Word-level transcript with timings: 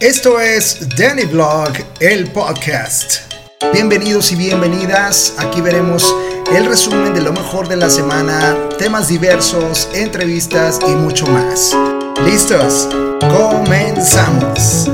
Esto 0.00 0.40
es 0.40 0.88
Danny 0.96 1.24
Blog, 1.24 1.72
el 2.00 2.30
podcast. 2.32 3.32
Bienvenidos 3.72 4.32
y 4.32 4.34
bienvenidas. 4.34 5.34
Aquí 5.38 5.60
veremos 5.60 6.12
el 6.52 6.66
resumen 6.66 7.14
de 7.14 7.22
lo 7.22 7.32
mejor 7.32 7.68
de 7.68 7.76
la 7.76 7.88
semana, 7.88 8.70
temas 8.76 9.06
diversos, 9.06 9.88
entrevistas 9.94 10.80
y 10.84 10.90
mucho 10.90 11.26
más. 11.28 11.76
¿Listos? 12.24 12.88
Comenzamos. 13.20 14.88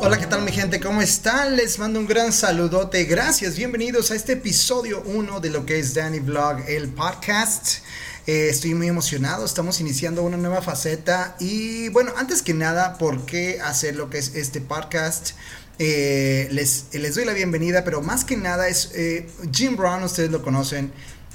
Hola, 0.00 0.18
¿qué 0.18 0.26
tal 0.26 0.42
mi 0.42 0.50
gente? 0.50 0.80
¿Cómo 0.80 1.02
están? 1.02 1.56
Les 1.56 1.78
mando 1.78 2.00
un 2.00 2.06
gran 2.06 2.32
saludote. 2.32 3.04
Gracias. 3.04 3.56
Bienvenidos 3.56 4.10
a 4.10 4.16
este 4.16 4.32
episodio 4.32 5.02
1 5.06 5.38
de 5.38 5.50
lo 5.50 5.64
que 5.64 5.78
es 5.78 5.94
Danny 5.94 6.18
Blog, 6.18 6.64
el 6.66 6.88
podcast. 6.88 7.78
Eh, 8.26 8.48
estoy 8.48 8.74
muy 8.74 8.88
emocionado, 8.88 9.44
estamos 9.44 9.80
iniciando 9.80 10.24
una 10.24 10.36
nueva 10.36 10.60
faceta 10.60 11.36
y 11.38 11.90
bueno, 11.90 12.12
antes 12.16 12.42
que 12.42 12.54
nada, 12.54 12.98
¿por 12.98 13.24
qué 13.24 13.60
hacer 13.60 13.94
lo 13.94 14.10
que 14.10 14.18
es 14.18 14.34
este 14.34 14.60
podcast? 14.60 15.30
Eh, 15.78 16.48
les, 16.50 16.86
les, 16.92 17.14
doy 17.14 17.24
la 17.24 17.34
bienvenida, 17.34 17.84
pero 17.84 18.02
más 18.02 18.24
que 18.24 18.36
nada 18.36 18.66
es 18.66 18.90
eh, 18.94 19.28
Jim 19.52 19.76
Brown, 19.76 20.02
ustedes 20.02 20.32
lo 20.32 20.42
conocen. 20.42 20.90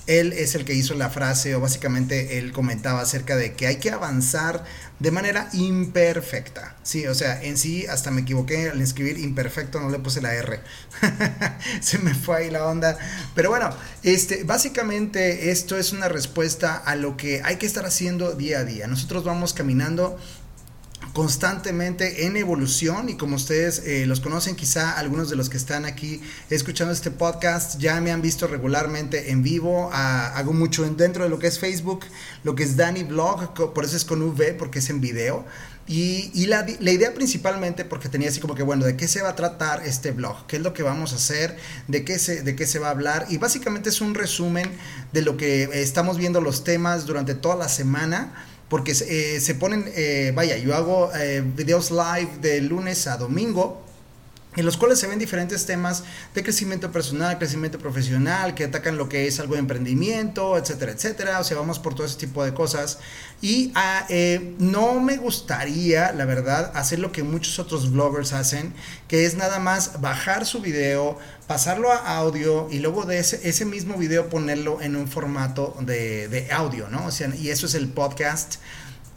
Él 0.08 0.34
es 0.34 0.55
el 0.55 0.66
que 0.66 0.73
hizo 0.73 0.96
la 0.96 1.10
frase, 1.10 1.55
o 1.55 1.62
básicamente 1.62 2.38
él 2.38 2.52
comentaba 2.52 3.02
acerca 3.02 3.36
de 3.36 3.54
que 3.54 3.68
hay 3.68 3.78
que 3.78 3.92
avanzar 3.92 4.64
de 5.00 5.12
manera 5.12 5.50
imperfecta. 5.54 6.76
Sí, 6.84 7.08
o 7.08 7.16
sea, 7.16 7.42
en 7.42 7.58
sí 7.58 7.86
hasta 7.88 8.12
me 8.12 8.22
equivoqué 8.22 8.70
al 8.70 8.82
escribir 8.82 9.18
imperfecto, 9.18 9.80
no 9.80 9.90
le 9.90 10.00
puse 10.00 10.22
la 10.22 10.34
R. 10.34 10.59
Se 11.82 11.98
me 11.98 12.14
fue 12.14 12.38
ahí 12.38 12.52
la 12.52 12.66
onda. 12.66 12.98
Pero 13.34 13.50
bueno, 13.50 13.70
este, 14.04 14.44
básicamente 14.44 15.50
esto 15.52 15.78
es 15.78 15.92
una 15.92 16.08
respuesta 16.08 16.78
a 16.78 16.95
lo 16.95 17.18
que 17.18 17.42
hay 17.44 17.56
que 17.56 17.66
estar 17.66 17.86
haciendo 17.86 18.34
día 18.34 18.59
a 18.59 18.64
día. 18.64 18.88
Nosotros 18.88 19.23
vamos 19.23 19.54
caminando 19.54 20.20
constantemente 21.14 22.26
en 22.26 22.38
evolución 22.38 23.09
y 23.09 23.16
como 23.16 23.36
ustedes 23.36 23.80
eh, 23.86 24.06
los 24.06 24.22
conocen, 24.22 24.56
quizá 24.56 24.98
algunos 24.98 25.30
de 25.30 25.36
los 25.36 25.50
que 25.50 25.58
están 25.58 25.86
aquí 25.86 26.22
escuchando 26.50 26.94
este 26.94 27.12
podcast 27.12 27.80
ya 27.80 28.00
me 28.00 28.12
han 28.12 28.22
visto 28.22 28.48
regularmente 28.48 29.31
en 29.31 29.44
vivo, 29.44 29.90
hago 29.92 30.53
mucho 30.53 30.84
dentro 30.90 31.23
de 31.23 31.30
lo 31.30 31.40
que 31.40 31.48
es 31.48 31.59
Facebook, 31.59 32.06
lo 32.44 32.56
que 32.56 32.64
es 32.64 32.78
Danny 32.78 33.03
Blog, 33.03 33.53
por 33.73 33.84
eso 33.84 33.98
es 33.98 34.06
con 34.06 34.22
V 34.22 34.53
porque 34.53 34.80
es 34.80 34.90
en 34.90 35.02
video. 35.02 35.45
Y, 35.88 36.45
la, 36.45 36.66
idea 36.70 37.14
principalmente, 37.14 37.84
porque 37.84 38.08
tenía 38.08 38.30
así 38.30 38.40
como 38.40 38.56
que, 38.56 38.64
bueno, 38.64 38.86
¿de 38.86 38.96
qué 38.96 39.09
se 39.09 39.22
va 39.22 39.30
a 39.30 39.36
tratar 39.36 39.84
este 39.86 40.12
blog? 40.12 40.46
¿Qué 40.48 40.56
es 40.56 40.62
lo 40.62 40.73
que 40.73 40.84
vamos 40.84 41.12
a 41.12 41.18
hacer? 41.18 41.58
¿De 41.90 42.06
qué 42.06 42.18
se, 42.18 42.44
de 42.44 42.56
qué 42.56 42.66
se 42.66 42.80
va 42.80 42.88
a 42.88 42.92
hablar? 42.92 43.25
Y 43.30 43.38
básicamente 43.40 43.90
es 43.90 44.00
un 44.00 44.16
resumen 44.16 44.72
de 45.12 45.22
lo 45.22 45.36
que 45.36 45.64
estamos 45.73 46.18
viendo 46.18 46.40
los 46.40 46.64
temas 46.64 47.06
durante 47.08 47.34
toda 47.36 47.58
la 47.58 47.68
semana 47.68 48.31
porque 48.72 48.94
eh, 48.94 49.41
se 49.41 49.53
ponen, 49.55 49.91
eh, 49.97 50.31
vaya, 50.33 50.55
yo 50.55 50.73
hago 50.73 51.11
eh, 51.14 51.44
videos 51.45 51.91
live 51.91 52.38
de 52.39 52.61
lunes 52.61 53.05
a 53.05 53.17
domingo 53.17 53.81
en 54.55 54.66
los 54.66 54.75
cuales 54.75 54.99
se 54.99 55.07
ven 55.07 55.17
diferentes 55.17 55.66
temas 55.66 56.03
de 56.35 56.44
crecimiento 56.44 56.91
personal, 56.91 57.38
crecimiento 57.38 57.80
profesional, 57.80 58.53
que 58.53 58.66
atacan 58.66 58.97
lo 58.97 59.07
que 59.07 59.25
es 59.25 59.39
algo 59.39 59.53
de 59.53 59.59
emprendimiento, 59.59 60.57
etcétera, 60.57 60.91
etcétera. 60.91 61.39
O 61.39 61.44
sea, 61.44 61.57
vamos 61.57 61.80
por 61.80 61.95
todo 61.95 62.05
ese 62.05 62.17
tipo 62.17 62.44
de 62.44 62.53
cosas. 62.53 62.99
Y 63.41 63.72
ah, 63.75 64.05
eh, 64.09 64.55
no 64.59 64.99
me 64.99 65.16
gustaría, 65.17 66.11
la 66.11 66.25
verdad, 66.25 66.72
hacer 66.75 66.99
lo 66.99 67.13
que 67.13 67.23
muchos 67.23 67.59
otros 67.59 67.91
bloggers 67.91 68.33
hacen, 68.33 68.73
que 69.07 69.25
es 69.25 69.35
nada 69.35 69.59
más 69.59 70.02
bajar 70.02 70.45
su 70.45 70.59
video, 70.59 71.17
pasarlo 71.47 71.91
a 71.91 72.17
audio 72.17 72.67
y 72.69 72.79
luego 72.79 73.05
de 73.05 73.19
ese, 73.19 73.47
ese 73.47 73.63
mismo 73.63 73.95
video 73.95 74.29
ponerlo 74.29 74.81
en 74.81 74.97
un 74.97 75.07
formato 75.07 75.77
de, 75.79 76.27
de 76.27 76.52
audio, 76.52 76.89
¿no? 76.89 77.05
O 77.05 77.11
sea, 77.11 77.33
y 77.35 77.49
eso 77.49 77.67
es 77.67 77.75
el 77.75 77.88
podcast. 77.88 78.55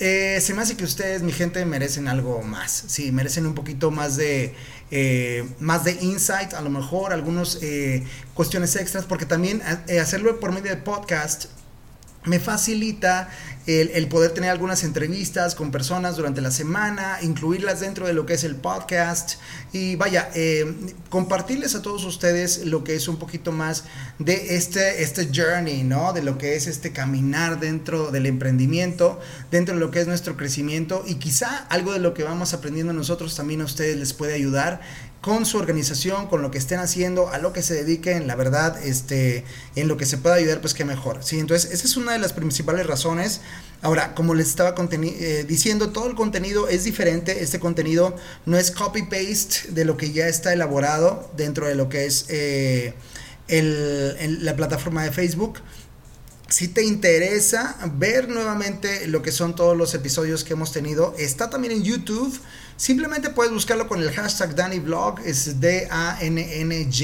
Eh, 0.00 0.40
se 0.40 0.55
me 0.55 0.62
hace 0.62 0.77
que 0.77 0.84
ustedes, 0.84 1.22
mi 1.22 1.30
gente, 1.30 1.64
merecen 1.64 2.08
algo 2.08 2.42
más. 2.42 2.84
Sí, 2.88 3.12
merecen 3.12 3.46
un 3.46 3.55
poquito 3.55 3.90
más 3.92 4.16
de, 4.16 4.55
eh, 4.90 5.48
más 5.60 5.84
de 5.84 5.92
insight, 5.92 6.54
a 6.54 6.60
lo 6.60 6.70
mejor, 6.70 7.12
algunas 7.12 7.58
eh, 7.62 8.05
cuestiones 8.34 8.77
extras, 8.77 9.05
porque 9.05 9.27
también 9.27 9.62
hacerlo 10.00 10.40
por 10.40 10.52
medio 10.52 10.70
de 10.70 10.77
podcast 10.77 11.46
me 12.24 12.40
facilita 12.40 13.29
el, 13.67 14.08
poder 14.08 14.33
tener 14.33 14.51
algunas 14.51 14.85
entrevistas 14.85 15.55
con 15.55 15.70
personas 15.70 16.17
durante 16.17 16.42
la 16.42 16.51
semana, 16.51 17.18
incluirlas 17.23 17.80
dentro 17.80 18.07
de 18.07 18.12
lo 18.12 18.27
que 18.27 18.35
es 18.35 18.45
el 18.45 18.57
podcast 18.57 19.36
y 19.73 19.96
vaya, 19.96 20.30
eh, 20.35 20.74
compartirles 21.08 21.74
a 21.74 21.80
todos 21.80 22.05
ustedes 22.05 22.67
lo 22.67 22.85
que 22.85 22.95
es 22.95 23.08
un 23.08 23.17
poquito 23.17 23.52
más 23.52 23.85
de 24.18 24.57
este, 24.57 25.02
este 25.02 25.30
journey, 25.35 25.83
¿no? 25.83 26.12
De 26.12 26.23
lo 26.23 26.36
que 26.36 26.57
es 26.57 26.67
este 26.67 26.92
caminar 26.92 27.58
dentro 27.58 28.11
del 28.11 28.27
emprendimiento, 28.27 29.18
dentro 29.51 29.74
de 29.74 29.80
lo 29.80 29.91
que 29.91 30.01
es 30.01 30.06
nuestro 30.06 30.36
crecimiento 30.36 31.02
y 31.06 31.14
quizá 31.14 31.67
algo 31.70 31.92
de 31.92 32.01
lo 32.01 32.12
que 32.12 32.23
vamos 32.23 32.52
aprendiendo 32.52 32.92
nosotros 32.92 33.35
también 33.35 33.62
a 33.62 33.64
ustedes 33.64 33.96
les 33.96 34.12
puede 34.12 34.35
ayudar 34.35 34.80
con 35.24 35.46
su 35.46 35.57
organización, 35.57 36.27
con 36.27 36.42
lo 36.42 36.51
que 36.51 36.58
estén 36.58 36.80
haciendo, 36.80 37.30
a 37.30 37.39
lo 37.39 37.55
que 37.55 37.62
se 37.62 37.73
dediquen, 37.73 38.27
la 38.27 38.36
verdad, 38.36 38.85
este, 38.85 39.46
en 39.74 39.89
lo 39.89 39.96
que 39.96 40.05
se 40.05 40.18
pueda 40.18 40.35
ayudar, 40.35 40.61
pues 40.61 40.74
que 40.74 40.85
mejor. 40.85 41.24
Sí, 41.24 41.39
entonces 41.39 41.70
esa 41.73 41.86
es 41.86 41.96
una 41.96 42.12
de 42.12 42.18
las 42.18 42.35
principales 42.35 42.86
razones. 42.86 43.40
Ahora, 43.80 44.14
como 44.14 44.35
les 44.35 44.48
estaba 44.48 44.74
eh, 44.79 45.46
diciendo, 45.48 45.89
todo 45.92 46.08
el 46.08 46.14
contenido 46.14 46.68
es 46.68 46.85
diferente. 46.85 47.42
Este 47.42 47.58
contenido 47.58 48.14
no 48.45 48.58
es 48.58 48.70
copy-paste 48.70 49.70
de 49.70 49.86
lo 49.86 49.96
que 49.96 50.12
ya 50.12 50.29
está 50.29 50.52
elaborado 50.52 51.30
dentro 51.35 51.67
de 51.67 51.74
lo 51.74 51.89
que 51.89 52.05
es 52.05 52.27
eh, 52.29 52.92
la 53.48 54.56
plataforma 54.56 55.05
de 55.05 55.11
Facebook 55.11 55.61
si 56.48 56.68
te 56.68 56.85
interesa 56.85 57.77
ver 57.96 58.29
nuevamente 58.29 59.08
lo 59.08 59.23
que 59.23 59.33
son 59.33 59.56
todos 59.56 59.77
los 59.77 59.95
episodios 59.95 60.45
que 60.45 60.52
hemos 60.52 60.70
tenido, 60.70 61.14
está 61.18 61.51
también 61.51 61.73
en 61.73 61.83
YouTube. 61.83 62.39
Simplemente 62.77 63.30
puedes 63.30 63.52
buscarlo 63.52 63.86
con 63.86 64.02
el 64.02 64.11
hashtag 64.11 64.57
DannyVlog, 64.57 65.20
es 65.24 65.61
D-A-N-N-G-V 65.61 66.96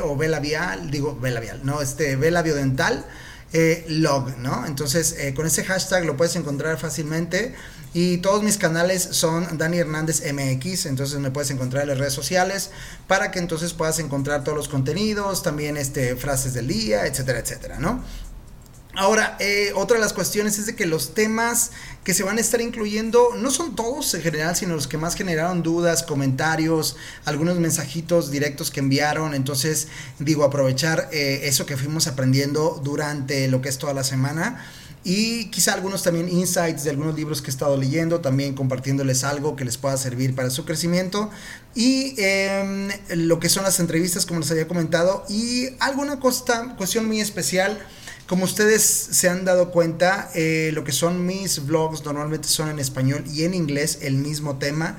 o 0.00 0.12
V 0.12 0.28
labial, 0.28 0.90
digo 0.90 1.16
V 1.20 1.30
labial, 1.30 1.60
no, 1.64 1.80
este 1.80 2.16
V 2.16 2.30
labiodental, 2.32 3.06
eh, 3.52 3.86
log, 3.88 4.36
¿no? 4.38 4.66
Entonces, 4.66 5.14
eh, 5.18 5.34
con 5.34 5.46
ese 5.46 5.64
hashtag 5.64 6.04
lo 6.04 6.16
puedes 6.16 6.34
encontrar 6.36 6.78
fácilmente. 6.78 7.54
Y 7.94 8.18
todos 8.18 8.42
mis 8.42 8.58
canales 8.58 9.02
son 9.12 9.56
Dani 9.56 9.78
Hernández 9.78 10.22
MX, 10.30 10.84
entonces 10.86 11.18
me 11.20 11.30
puedes 11.30 11.50
encontrar 11.50 11.84
en 11.84 11.88
las 11.88 11.98
redes 11.98 12.12
sociales 12.12 12.70
para 13.06 13.30
que 13.30 13.38
entonces 13.38 13.72
puedas 13.72 13.98
encontrar 13.98 14.44
todos 14.44 14.58
los 14.58 14.68
contenidos, 14.68 15.42
también 15.42 15.78
este, 15.78 16.14
frases 16.14 16.52
del 16.52 16.66
día, 16.66 17.06
etcétera, 17.06 17.38
etcétera, 17.38 17.78
¿no? 17.78 18.04
Ahora, 18.98 19.36
eh, 19.38 19.70
otra 19.76 19.96
de 19.96 20.02
las 20.02 20.12
cuestiones 20.12 20.58
es 20.58 20.66
de 20.66 20.74
que 20.74 20.84
los 20.84 21.14
temas 21.14 21.70
que 22.02 22.14
se 22.14 22.24
van 22.24 22.36
a 22.36 22.40
estar 22.40 22.60
incluyendo 22.60 23.28
no 23.36 23.52
son 23.52 23.76
todos 23.76 24.12
en 24.14 24.22
general, 24.22 24.56
sino 24.56 24.74
los 24.74 24.88
que 24.88 24.98
más 24.98 25.14
generaron 25.14 25.62
dudas, 25.62 26.02
comentarios, 26.02 26.96
algunos 27.24 27.60
mensajitos 27.60 28.32
directos 28.32 28.72
que 28.72 28.80
enviaron. 28.80 29.34
Entonces, 29.34 29.86
digo, 30.18 30.42
aprovechar 30.42 31.08
eh, 31.12 31.42
eso 31.44 31.64
que 31.64 31.76
fuimos 31.76 32.08
aprendiendo 32.08 32.80
durante 32.82 33.46
lo 33.46 33.62
que 33.62 33.68
es 33.68 33.78
toda 33.78 33.94
la 33.94 34.02
semana 34.02 34.66
y 35.04 35.46
quizá 35.50 35.74
algunos 35.74 36.02
también 36.02 36.28
insights 36.28 36.82
de 36.82 36.90
algunos 36.90 37.14
libros 37.14 37.40
que 37.40 37.50
he 37.50 37.50
estado 37.50 37.76
leyendo, 37.76 38.20
también 38.20 38.54
compartiéndoles 38.54 39.22
algo 39.22 39.54
que 39.54 39.64
les 39.64 39.76
pueda 39.76 39.96
servir 39.96 40.34
para 40.34 40.50
su 40.50 40.64
crecimiento 40.64 41.30
y 41.76 42.16
em, 42.18 42.88
lo 43.10 43.38
que 43.38 43.48
son 43.48 43.62
las 43.62 43.78
entrevistas, 43.78 44.26
como 44.26 44.40
les 44.40 44.50
había 44.50 44.66
comentado, 44.66 45.24
y 45.28 45.68
alguna 45.78 46.18
cosa, 46.18 46.74
cuestión 46.76 47.06
muy 47.06 47.20
especial. 47.20 47.78
Como 48.28 48.44
ustedes 48.44 48.82
se 48.82 49.30
han 49.30 49.46
dado 49.46 49.70
cuenta, 49.70 50.30
eh, 50.34 50.70
lo 50.74 50.84
que 50.84 50.92
son 50.92 51.24
mis 51.24 51.64
vlogs 51.64 52.04
normalmente 52.04 52.46
son 52.46 52.68
en 52.68 52.78
español 52.78 53.24
y 53.26 53.44
en 53.44 53.54
inglés 53.54 54.00
el 54.02 54.16
mismo 54.16 54.58
tema. 54.58 54.98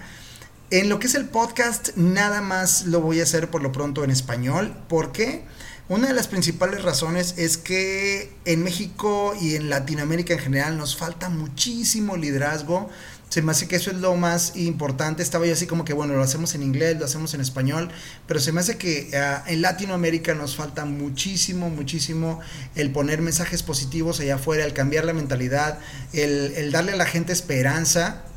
En 0.71 0.89
lo 0.89 0.97
que 0.97 1.05
es 1.05 1.13
el 1.13 1.25
podcast, 1.25 1.89
nada 1.95 2.41
más 2.41 2.87
lo 2.87 3.01
voy 3.01 3.19
a 3.19 3.23
hacer 3.23 3.51
por 3.51 3.61
lo 3.61 3.71
pronto 3.71 4.03
en 4.03 4.09
español. 4.09 4.75
¿Por 4.87 5.11
qué? 5.11 5.43
Una 5.89 6.09
de 6.09 6.13
las 6.13 6.27
principales 6.27 6.83
razones 6.83 7.33
es 7.37 7.57
que 7.57 8.31
en 8.45 8.63
México 8.63 9.33
y 9.41 9.55
en 9.55 9.71
Latinoamérica 9.71 10.35
en 10.35 10.39
general 10.39 10.77
nos 10.77 10.95
falta 10.95 11.29
muchísimo 11.29 12.15
liderazgo. 12.15 12.91
Se 13.29 13.41
me 13.41 13.53
hace 13.53 13.67
que 13.67 13.77
eso 13.77 13.89
es 13.89 13.97
lo 13.97 14.15
más 14.15 14.55
importante. 14.55 15.23
Estaba 15.23 15.47
yo 15.47 15.53
así 15.53 15.65
como 15.65 15.85
que, 15.85 15.93
bueno, 15.93 16.13
lo 16.13 16.21
hacemos 16.21 16.53
en 16.53 16.61
inglés, 16.61 16.99
lo 16.99 17.05
hacemos 17.05 17.33
en 17.33 17.41
español, 17.41 17.89
pero 18.27 18.39
se 18.39 18.51
me 18.51 18.59
hace 18.59 18.77
que 18.77 19.09
ah, 19.17 19.43
en 19.47 19.63
Latinoamérica 19.63 20.35
nos 20.35 20.55
falta 20.55 20.85
muchísimo, 20.85 21.71
muchísimo 21.71 22.39
el 22.75 22.91
poner 22.91 23.23
mensajes 23.23 23.63
positivos 23.63 24.19
allá 24.19 24.35
afuera, 24.35 24.65
el 24.65 24.73
cambiar 24.73 25.05
la 25.05 25.13
mentalidad, 25.13 25.79
el 26.13 26.71
darle 26.71 26.91
a 26.91 26.97
la 26.97 27.07
gente 27.07 27.33
esperanza 27.33 28.28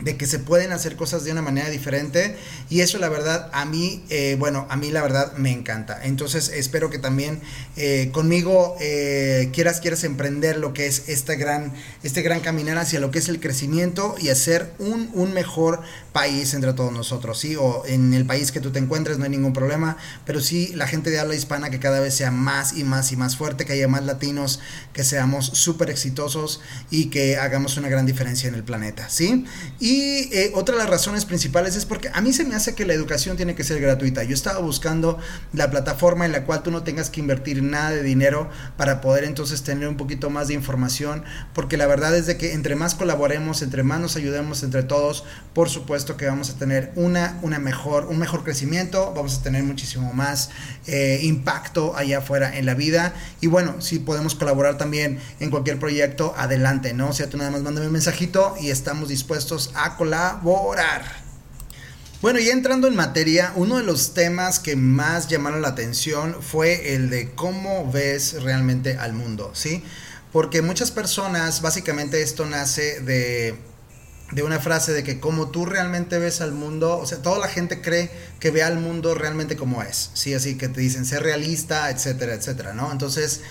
de 0.00 0.16
que 0.16 0.26
se 0.26 0.38
pueden 0.38 0.72
hacer 0.72 0.96
cosas 0.96 1.24
de 1.24 1.32
una 1.32 1.42
manera 1.42 1.70
diferente 1.70 2.36
y 2.68 2.80
eso 2.80 2.98
la 2.98 3.08
verdad 3.08 3.50
a 3.52 3.64
mí, 3.64 4.04
eh, 4.10 4.36
bueno, 4.38 4.66
a 4.68 4.76
mí 4.76 4.90
la 4.90 5.02
verdad 5.02 5.32
me 5.34 5.52
encanta. 5.52 5.98
Entonces 6.02 6.48
espero 6.48 6.90
que 6.90 6.98
también 6.98 7.40
eh, 7.76 8.10
conmigo 8.12 8.76
eh, 8.80 9.50
quieras, 9.52 9.80
quieras 9.80 10.04
emprender 10.04 10.58
lo 10.58 10.72
que 10.72 10.86
es 10.86 11.08
este 11.08 11.36
gran, 11.36 11.72
este 12.02 12.22
gran 12.22 12.40
caminar 12.40 12.78
hacia 12.78 13.00
lo 13.00 13.10
que 13.10 13.20
es 13.20 13.28
el 13.28 13.40
crecimiento 13.40 14.14
y 14.18 14.28
hacer 14.28 14.72
un, 14.78 15.10
un 15.14 15.32
mejor 15.32 15.80
país 16.16 16.54
entre 16.54 16.72
todos 16.72 16.94
nosotros, 16.94 17.38
¿sí? 17.38 17.56
O 17.56 17.82
en 17.84 18.14
el 18.14 18.24
país 18.24 18.50
que 18.50 18.58
tú 18.58 18.70
te 18.70 18.78
encuentres 18.78 19.18
no 19.18 19.24
hay 19.24 19.30
ningún 19.30 19.52
problema, 19.52 19.98
pero 20.24 20.40
sí 20.40 20.72
la 20.74 20.86
gente 20.86 21.10
de 21.10 21.18
habla 21.18 21.34
hispana 21.34 21.68
que 21.68 21.78
cada 21.78 22.00
vez 22.00 22.14
sea 22.14 22.30
más 22.30 22.72
y 22.72 22.84
más 22.84 23.12
y 23.12 23.16
más 23.18 23.36
fuerte, 23.36 23.66
que 23.66 23.74
haya 23.74 23.86
más 23.86 24.02
latinos, 24.02 24.60
que 24.94 25.04
seamos 25.04 25.44
súper 25.44 25.90
exitosos 25.90 26.62
y 26.90 27.10
que 27.10 27.36
hagamos 27.36 27.76
una 27.76 27.90
gran 27.90 28.06
diferencia 28.06 28.48
en 28.48 28.54
el 28.54 28.64
planeta, 28.64 29.10
¿sí? 29.10 29.44
Y 29.78 30.34
eh, 30.34 30.52
otra 30.54 30.76
de 30.76 30.80
las 30.80 30.88
razones 30.88 31.26
principales 31.26 31.76
es 31.76 31.84
porque 31.84 32.08
a 32.10 32.22
mí 32.22 32.32
se 32.32 32.46
me 32.46 32.54
hace 32.54 32.74
que 32.74 32.86
la 32.86 32.94
educación 32.94 33.36
tiene 33.36 33.54
que 33.54 33.62
ser 33.62 33.78
gratuita. 33.78 34.24
Yo 34.24 34.32
estaba 34.32 34.60
buscando 34.60 35.18
la 35.52 35.70
plataforma 35.70 36.24
en 36.24 36.32
la 36.32 36.44
cual 36.44 36.62
tú 36.62 36.70
no 36.70 36.82
tengas 36.82 37.10
que 37.10 37.20
invertir 37.20 37.62
nada 37.62 37.90
de 37.90 38.02
dinero 38.02 38.48
para 38.78 39.02
poder 39.02 39.24
entonces 39.24 39.64
tener 39.64 39.86
un 39.86 39.98
poquito 39.98 40.30
más 40.30 40.48
de 40.48 40.54
información, 40.54 41.24
porque 41.52 41.76
la 41.76 41.86
verdad 41.86 42.16
es 42.16 42.24
de 42.24 42.38
que 42.38 42.54
entre 42.54 42.74
más 42.74 42.94
colaboremos, 42.94 43.60
entre 43.60 43.82
más 43.82 44.00
nos 44.00 44.16
ayudemos 44.16 44.62
entre 44.62 44.82
todos, 44.82 45.22
por 45.52 45.68
supuesto 45.68 46.05
que 46.14 46.26
vamos 46.26 46.50
a 46.50 46.58
tener 46.58 46.92
una, 46.94 47.38
una 47.40 47.58
mejor, 47.58 48.04
un 48.06 48.18
mejor 48.18 48.44
crecimiento, 48.44 49.14
vamos 49.14 49.38
a 49.38 49.42
tener 49.42 49.62
muchísimo 49.62 50.12
más 50.12 50.50
eh, 50.86 51.20
impacto 51.22 51.96
allá 51.96 52.18
afuera 52.18 52.56
en 52.58 52.66
la 52.66 52.74
vida. 52.74 53.14
Y 53.40 53.46
bueno, 53.46 53.80
si 53.80 53.98
podemos 53.98 54.34
colaborar 54.34 54.76
también 54.76 55.18
en 55.40 55.50
cualquier 55.50 55.78
proyecto, 55.78 56.34
adelante, 56.36 56.92
¿no? 56.92 57.08
O 57.08 57.12
sea, 57.12 57.28
tú 57.28 57.38
nada 57.38 57.50
más 57.50 57.62
mándame 57.62 57.86
un 57.86 57.92
mensajito 57.94 58.54
y 58.60 58.70
estamos 58.70 59.08
dispuestos 59.08 59.72
a 59.74 59.96
colaborar. 59.96 61.26
Bueno, 62.22 62.38
y 62.38 62.48
entrando 62.48 62.88
en 62.88 62.96
materia, 62.96 63.52
uno 63.56 63.76
de 63.76 63.82
los 63.82 64.14
temas 64.14 64.58
que 64.58 64.74
más 64.74 65.28
llamaron 65.28 65.62
la 65.62 65.68
atención 65.68 66.36
fue 66.40 66.94
el 66.94 67.10
de 67.10 67.32
cómo 67.32 67.90
ves 67.90 68.42
realmente 68.42 68.96
al 68.96 69.12
mundo, 69.12 69.50
¿sí? 69.54 69.82
Porque 70.32 70.60
muchas 70.60 70.90
personas, 70.90 71.62
básicamente 71.62 72.22
esto 72.22 72.46
nace 72.46 73.00
de, 73.00 73.56
de 74.32 74.42
una 74.42 74.58
frase 74.58 74.92
de 74.92 75.04
que 75.04 75.20
como 75.20 75.50
tú 75.50 75.66
realmente 75.66 76.18
ves 76.18 76.40
al 76.40 76.52
mundo, 76.52 76.98
o 76.98 77.06
sea, 77.06 77.18
toda 77.18 77.38
la 77.38 77.48
gente 77.48 77.80
cree 77.80 78.10
que 78.40 78.50
ve 78.50 78.62
al 78.62 78.78
mundo 78.78 79.14
realmente 79.14 79.56
como 79.56 79.82
es, 79.82 80.10
¿sí? 80.14 80.34
Así 80.34 80.56
que 80.56 80.68
te 80.68 80.80
dicen 80.80 81.06
ser 81.06 81.22
realista, 81.22 81.90
etcétera, 81.90 82.34
etcétera, 82.34 82.74
¿no? 82.74 82.90
Entonces, 82.90 83.42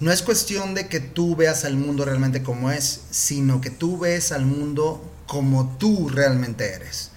no 0.00 0.10
es 0.10 0.22
cuestión 0.22 0.74
de 0.74 0.88
que 0.88 1.00
tú 1.00 1.36
veas 1.36 1.64
al 1.64 1.76
mundo 1.76 2.04
realmente 2.04 2.42
como 2.42 2.70
es, 2.70 3.02
sino 3.10 3.60
que 3.60 3.70
tú 3.70 3.98
ves 3.98 4.32
al 4.32 4.44
mundo 4.44 5.12
como 5.26 5.76
tú 5.78 6.08
realmente 6.08 6.72
eres. 6.72 7.12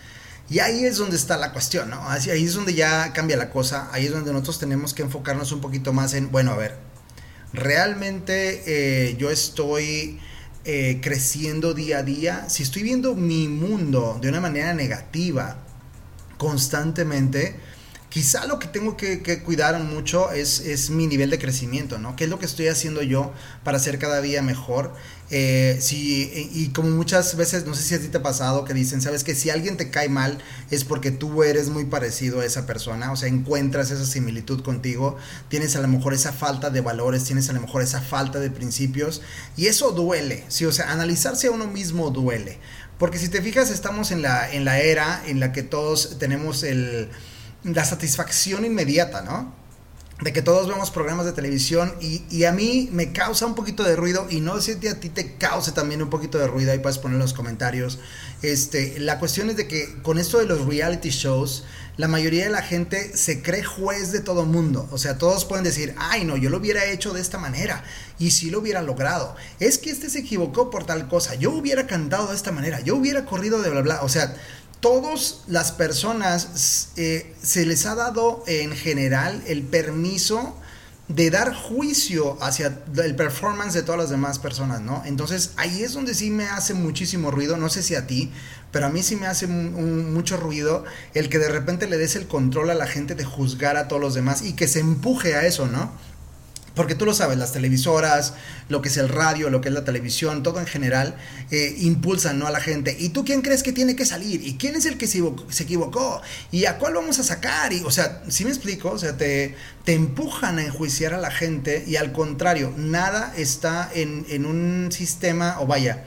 Y 0.50 0.60
ahí 0.60 0.86
es 0.86 0.98
donde 0.98 1.16
está 1.16 1.38
la 1.38 1.52
cuestión, 1.52 1.90
¿no? 1.90 2.10
Ahí 2.10 2.44
es 2.44 2.54
donde 2.54 2.74
ya 2.74 3.12
cambia 3.14 3.38
la 3.38 3.50
cosa, 3.50 3.90
ahí 3.92 4.06
es 4.06 4.12
donde 4.12 4.32
nosotros 4.32 4.60
tenemos 4.60 4.94
que 4.94 5.04
enfocarnos 5.04 5.52
un 5.52 5.62
poquito 5.62 5.94
más 5.94 6.14
en, 6.14 6.32
bueno, 6.32 6.52
a 6.52 6.58
ver, 6.58 6.76
realmente 7.54 8.64
eh, 8.66 9.16
yo 9.18 9.30
estoy 9.30 10.20
eh, 10.66 11.00
creciendo 11.02 11.74
día 11.74 12.00
a 12.00 12.04
día, 12.04 12.50
si 12.50 12.64
estoy 12.64 12.84
viendo 12.84 13.16
mi 13.16 13.48
mundo 13.48 14.18
de 14.22 14.30
una 14.30 14.42
manera 14.42 14.74
negativa 14.74 15.58
constantemente, 16.38 17.56
quizá 18.10 18.48
lo 18.48 18.58
que 18.58 18.68
tengo 18.68 18.98
que, 18.98 19.22
cuidar 19.44 19.80
mucho 19.84 20.32
es, 20.32 20.90
mi 20.90 21.08
nivel 21.08 21.30
de 21.30 21.40
crecimiento, 21.40 22.00
¿no? 22.00 22.16
¿Qué 22.16 22.26
es 22.26 22.30
lo 22.30 22.40
que 22.40 22.46
estoy 22.46 22.68
haciendo 22.68 23.02
yo 23.04 23.32
para 23.64 23.80
ser 23.80 24.00
cada 24.00 24.22
día 24.22 24.42
mejor? 24.42 24.94
Eh, 25.32 25.80
y 25.92 26.70
como 26.70 26.90
muchas 26.90 27.38
veces, 27.38 27.68
no 27.68 27.76
sé 27.76 27.84
si 27.84 27.94
a 27.94 28.00
ti 28.00 28.08
te 28.08 28.18
ha 28.18 28.24
pasado, 28.24 28.66
que 28.66 28.74
dicen, 28.74 29.00
sabes 29.00 29.24
que 29.24 29.36
si 29.36 29.52
alguien 29.52 29.78
te 29.78 29.92
cae 29.92 30.10
mal 30.10 30.40
es 30.72 30.84
porque 30.84 31.12
tú 31.12 31.44
eres 31.44 31.70
muy 31.70 31.86
parecido 31.86 32.42
a 32.42 32.46
esa 32.46 32.66
persona, 32.66 33.12
o 33.12 33.16
sea, 33.16 33.30
encuentras 33.30 33.92
esa 33.92 34.06
similitud 34.06 34.64
contigo, 34.64 35.18
tienes 35.48 35.76
a 35.76 35.82
lo 35.82 35.88
mejor 35.88 36.16
esa 36.16 36.34
falta 36.34 36.72
de 36.72 36.82
valores, 36.82 37.24
tienes 37.26 37.48
a 37.50 37.54
lo 37.54 37.62
mejor 37.62 37.84
esa 37.84 38.02
falta 38.02 38.40
de 38.40 38.50
principios, 38.50 39.22
y 39.56 39.68
eso 39.68 39.92
duele, 39.92 40.46
¿sí? 40.48 40.66
O 40.66 40.72
sea, 40.72 40.92
analizarse 40.92 41.48
a 41.48 41.52
uno 41.52 41.68
mismo 41.68 42.10
duele. 42.10 42.58
Porque 42.98 43.18
si 43.18 43.30
te 43.30 43.42
fijas, 43.42 43.70
estamos 43.70 44.12
en 44.12 44.24
la 44.24 44.80
era 44.80 45.22
en 45.26 45.40
la 45.40 45.54
que 45.54 45.64
todos 45.64 46.18
tenemos 46.20 46.64
el 46.64 47.10
la 47.64 47.86
satisfacción 47.86 48.66
inmediata, 48.66 49.22
¿no? 49.22 49.54
De 50.22 50.34
que 50.34 50.42
todos 50.42 50.68
vemos 50.68 50.92
programas 50.92 51.26
de 51.26 51.32
televisión 51.32 51.94
y, 52.02 52.44
a 52.44 52.52
mí 52.52 52.90
me 52.92 53.14
causa 53.14 53.46
un 53.46 53.56
poquito 53.56 53.84
de 53.84 53.96
ruido 53.96 54.28
y 54.30 54.42
no 54.42 54.60
sé 54.60 54.78
si 54.78 54.88
a 54.90 55.00
ti 55.00 55.08
te 55.08 55.36
cause 55.36 55.72
también 55.72 56.02
un 56.02 56.10
poquito 56.10 56.38
de 56.38 56.48
ruido, 56.48 56.74
ahí 56.74 56.80
puedes 56.80 56.98
poner 56.98 57.16
en 57.16 57.22
los 57.22 57.34
comentarios. 57.34 58.00
Este, 58.42 59.00
la 59.00 59.18
cuestión 59.18 59.50
es 59.50 59.56
de 59.56 59.68
que 59.68 60.02
con 60.02 60.20
esto 60.20 60.40
de 60.40 60.46
los 60.46 60.66
reality 60.66 61.10
shows, 61.10 61.64
la 61.96 62.08
mayoría 62.08 62.46
de 62.46 62.50
la 62.50 62.62
gente 62.62 63.16
se 63.18 63.42
cree 63.42 63.62
juez 63.62 64.14
de 64.14 64.22
todo 64.22 64.46
mundo. 64.46 64.88
O 64.92 64.98
sea, 64.98 65.18
todos 65.18 65.44
pueden 65.44 65.66
decir, 65.66 65.94
ay, 65.98 66.24
no, 66.24 66.38
yo 66.38 66.50
lo 66.50 66.58
hubiera 66.58 66.86
hecho 66.86 67.12
de 67.12 67.20
esta 67.20 67.38
manera. 67.38 67.84
Y 68.18 68.32
si 68.32 68.50
lo 68.50 68.60
hubiera 68.60 68.82
logrado. 68.82 69.36
Es 69.60 69.78
que 69.78 69.90
este 69.90 70.10
se 70.10 70.20
equivocó 70.20 70.70
por 70.70 70.86
tal 70.86 71.10
cosa. 71.10 71.36
Yo 71.36 71.52
hubiera 71.52 71.88
cantado 71.88 72.28
de 72.28 72.38
esta 72.38 72.54
manera. 72.54 72.80
Yo 72.80 72.96
hubiera 72.96 73.26
corrido 73.26 73.62
de 73.62 73.70
bla, 73.70 73.82
bla. 73.82 74.00
O 74.02 74.08
sea, 74.08 74.34
todas 74.80 75.42
las 75.48 75.72
personas 75.72 76.90
eh, 76.96 77.36
se 77.42 77.66
les 77.66 77.86
ha 77.86 77.96
dado 77.96 78.44
en 78.48 78.72
general 78.72 79.44
el 79.48 79.64
permiso 79.64 80.56
de 81.10 81.32
dar 81.32 81.56
juicio 81.56 82.38
hacia 82.40 82.84
el 83.04 83.16
performance 83.16 83.74
de 83.74 83.82
todas 83.82 84.00
las 84.00 84.10
demás 84.12 84.38
personas, 84.38 84.80
¿no? 84.80 85.02
Entonces 85.06 85.52
ahí 85.58 85.82
es 85.82 85.94
donde 85.94 86.14
sí 86.14 86.30
me 86.30 86.46
hace 86.46 86.76
muchísimo 86.76 87.32
ruido, 87.32 87.58
no 87.58 87.68
sé 87.68 87.82
si 87.82 87.96
a 87.96 88.06
ti, 88.06 88.32
pero 88.72 88.86
a 88.86 88.90
mí 88.90 89.02
sí 89.02 89.16
me 89.16 89.26
hace 89.26 89.48
mucho 89.48 90.38
ruido 90.38 90.86
el 91.16 91.30
que 91.30 91.40
de 91.40 91.50
repente 91.50 91.88
le 91.88 91.98
des 91.98 92.16
el 92.16 92.28
control 92.28 92.70
a 92.70 92.76
la 92.76 92.86
gente 92.86 93.16
de 93.16 93.26
juzgar 93.26 93.76
a 93.76 93.88
todos 93.88 94.00
los 94.00 94.14
demás 94.14 94.44
y 94.44 94.54
que 94.54 94.68
se 94.68 94.82
empuje 94.82 95.36
a 95.36 95.48
eso, 95.48 95.66
¿no? 95.66 95.92
Porque 96.80 96.96
tú 96.96 97.06
lo 97.06 97.14
sabes, 97.14 97.38
las 97.38 97.52
televisoras, 97.52 98.36
lo 98.70 98.82
que 98.82 98.88
es 98.88 98.96
el 98.96 99.10
radio, 99.10 99.50
lo 99.50 99.60
que 99.60 99.68
es 99.68 99.74
la 99.74 99.84
televisión, 99.84 100.44
todo 100.44 100.62
en 100.62 100.66
general, 100.66 101.14
eh, 101.52 101.76
impulsan 101.80 102.40
¿no? 102.40 102.48
a 102.48 102.52
la 102.52 102.62
gente. 102.62 102.96
¿Y 102.98 103.10
tú 103.10 103.26
quién 103.26 103.42
crees 103.42 103.64
que 103.64 103.74
tiene 103.74 103.98
que 103.98 104.06
salir? 104.06 104.48
¿Y 104.48 104.56
quién 104.56 104.78
es 104.78 104.86
el 104.86 104.98
que 104.98 105.06
se, 105.06 105.22
equivocó? 105.62 106.22
¿Y 106.54 106.64
a 106.68 106.78
cuál 106.78 106.94
vamos 106.94 107.20
a 107.20 107.24
sacar? 107.24 107.74
Y, 107.74 107.82
o 107.82 107.92
sea, 107.92 108.24
si 108.30 108.46
me 108.46 108.52
explico, 108.52 108.92
o 108.92 108.98
sea, 108.98 109.18
te, 109.18 109.58
te 109.84 109.94
empujan 109.94 110.58
a 110.58 110.64
enjuiciar 110.64 111.14
a 111.14 111.18
la 111.18 111.32
gente 111.32 111.84
y 111.86 111.98
al 111.98 112.14
contrario, 112.14 112.74
nada 112.78 113.34
está 113.36 113.92
en, 113.94 114.26
en 114.30 114.46
un 114.46 114.90
sistema, 114.94 115.58
o 115.60 115.68
vaya, 115.68 116.06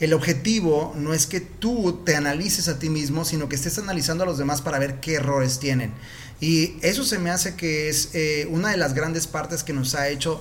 el 0.00 0.14
objetivo 0.14 0.94
no 0.96 1.14
es 1.14 1.28
que 1.28 1.40
tú 1.40 2.02
te 2.04 2.16
analices 2.16 2.66
a 2.66 2.80
ti 2.80 2.88
mismo, 2.88 3.24
sino 3.24 3.48
que 3.48 3.54
estés 3.54 3.78
analizando 3.78 4.24
a 4.24 4.26
los 4.26 4.38
demás 4.38 4.62
para 4.62 4.80
ver 4.80 4.98
qué 4.98 5.14
errores 5.14 5.60
tienen. 5.60 5.92
Y 6.40 6.76
eso 6.82 7.04
se 7.04 7.18
me 7.18 7.30
hace 7.30 7.56
que 7.56 7.88
es 7.88 8.10
eh, 8.14 8.46
una 8.50 8.70
de 8.70 8.76
las 8.76 8.94
grandes 8.94 9.26
partes 9.26 9.64
que 9.64 9.72
nos 9.72 9.94
ha 9.94 10.08
hecho 10.08 10.40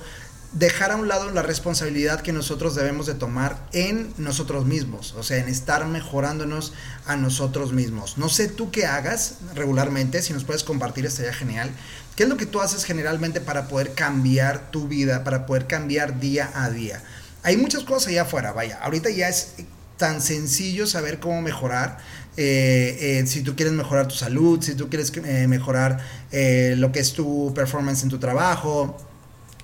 dejar 0.53 0.91
a 0.91 0.95
un 0.95 1.07
lado 1.07 1.29
la 1.31 1.41
responsabilidad 1.41 2.21
que 2.21 2.31
nosotros 2.31 2.75
debemos 2.75 3.05
de 3.05 3.15
tomar 3.15 3.67
en 3.73 4.13
nosotros 4.17 4.65
mismos, 4.65 5.13
o 5.17 5.23
sea, 5.23 5.37
en 5.37 5.49
estar 5.49 5.85
mejorándonos 5.85 6.73
a 7.05 7.15
nosotros 7.15 7.73
mismos. 7.73 8.17
No 8.17 8.29
sé 8.29 8.47
tú 8.47 8.71
qué 8.71 8.85
hagas 8.85 9.35
regularmente, 9.55 10.21
si 10.21 10.33
nos 10.33 10.45
puedes 10.45 10.63
compartir 10.63 11.05
estaría 11.05 11.33
genial. 11.33 11.69
¿Qué 12.15 12.23
es 12.23 12.29
lo 12.29 12.37
que 12.37 12.45
tú 12.45 12.61
haces 12.61 12.85
generalmente 12.85 13.41
para 13.41 13.67
poder 13.67 13.93
cambiar 13.93 14.71
tu 14.71 14.87
vida, 14.87 15.23
para 15.23 15.45
poder 15.45 15.67
cambiar 15.67 16.19
día 16.19 16.49
a 16.55 16.69
día? 16.69 17.03
Hay 17.43 17.57
muchas 17.57 17.83
cosas 17.83 18.09
allá 18.09 18.23
afuera, 18.23 18.51
vaya, 18.51 18.79
ahorita 18.81 19.09
ya 19.09 19.29
es 19.29 19.53
tan 19.97 20.21
sencillo 20.21 20.87
saber 20.87 21.19
cómo 21.19 21.41
mejorar. 21.41 21.97
Eh, 22.37 23.19
eh, 23.19 23.27
si 23.27 23.41
tú 23.41 23.55
quieres 23.55 23.73
mejorar 23.73 24.07
tu 24.07 24.15
salud, 24.15 24.61
si 24.61 24.75
tú 24.75 24.89
quieres 24.89 25.11
eh, 25.25 25.47
mejorar 25.47 25.99
lo 26.31 26.91
que 26.91 26.99
es 26.99 27.13
tu 27.13 27.51
performance 27.55 28.03
en 28.03 28.09
tu 28.09 28.19
trabajo, 28.19 28.95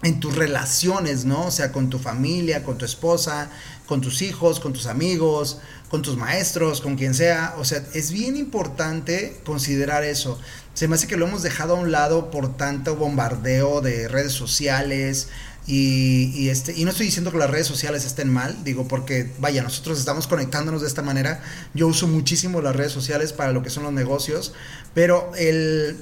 en 0.01 0.19
tus 0.19 0.35
relaciones, 0.35 1.23
¿no? 1.23 1.45
O 1.47 1.51
sea, 1.51 1.71
con 1.71 1.89
tu 1.89 1.99
familia, 1.99 2.63
con 2.63 2.77
tu 2.77 2.85
esposa, 2.85 3.49
con 3.85 4.01
tus 4.01 4.21
hijos, 4.21 4.59
con 4.59 4.73
tus 4.73 4.87
amigos, 4.87 5.59
con 5.89 6.01
tus 6.01 6.17
maestros, 6.17 6.81
con 6.81 6.95
quien 6.95 7.13
sea. 7.13 7.55
O 7.57 7.63
sea, 7.65 7.83
es 7.93 8.11
bien 8.11 8.35
importante 8.35 9.39
considerar 9.45 10.03
eso. 10.03 10.39
Se 10.73 10.87
me 10.87 10.95
hace 10.95 11.07
que 11.07 11.15
lo 11.15 11.27
hemos 11.27 11.43
dejado 11.43 11.77
a 11.77 11.79
un 11.79 11.91
lado 11.91 12.31
por 12.31 12.57
tanto 12.57 12.95
bombardeo 12.95 13.81
de 13.81 14.07
redes 14.07 14.33
sociales, 14.33 15.29
y, 15.65 16.49
este, 16.49 16.73
y 16.73 16.83
no 16.83 16.91
estoy 16.91 17.05
diciendo 17.05 17.31
que 17.31 17.37
las 17.37 17.49
redes 17.49 17.67
sociales 17.67 18.03
estén 18.03 18.29
mal, 18.29 18.63
digo, 18.65 18.87
porque 18.87 19.31
vaya, 19.39 19.63
nosotros 19.63 19.97
estamos 19.97 20.27
conectándonos 20.27 20.81
de 20.81 20.87
esta 20.87 21.01
manera. 21.01 21.41
Yo 21.73 21.87
uso 21.87 22.07
muchísimo 22.07 22.61
las 22.61 22.75
redes 22.75 22.91
sociales 22.91 23.31
para 23.31 23.53
lo 23.53 23.63
que 23.63 23.69
son 23.69 23.83
los 23.83 23.93
negocios, 23.93 24.53
pero 24.93 25.31
el, 25.35 25.97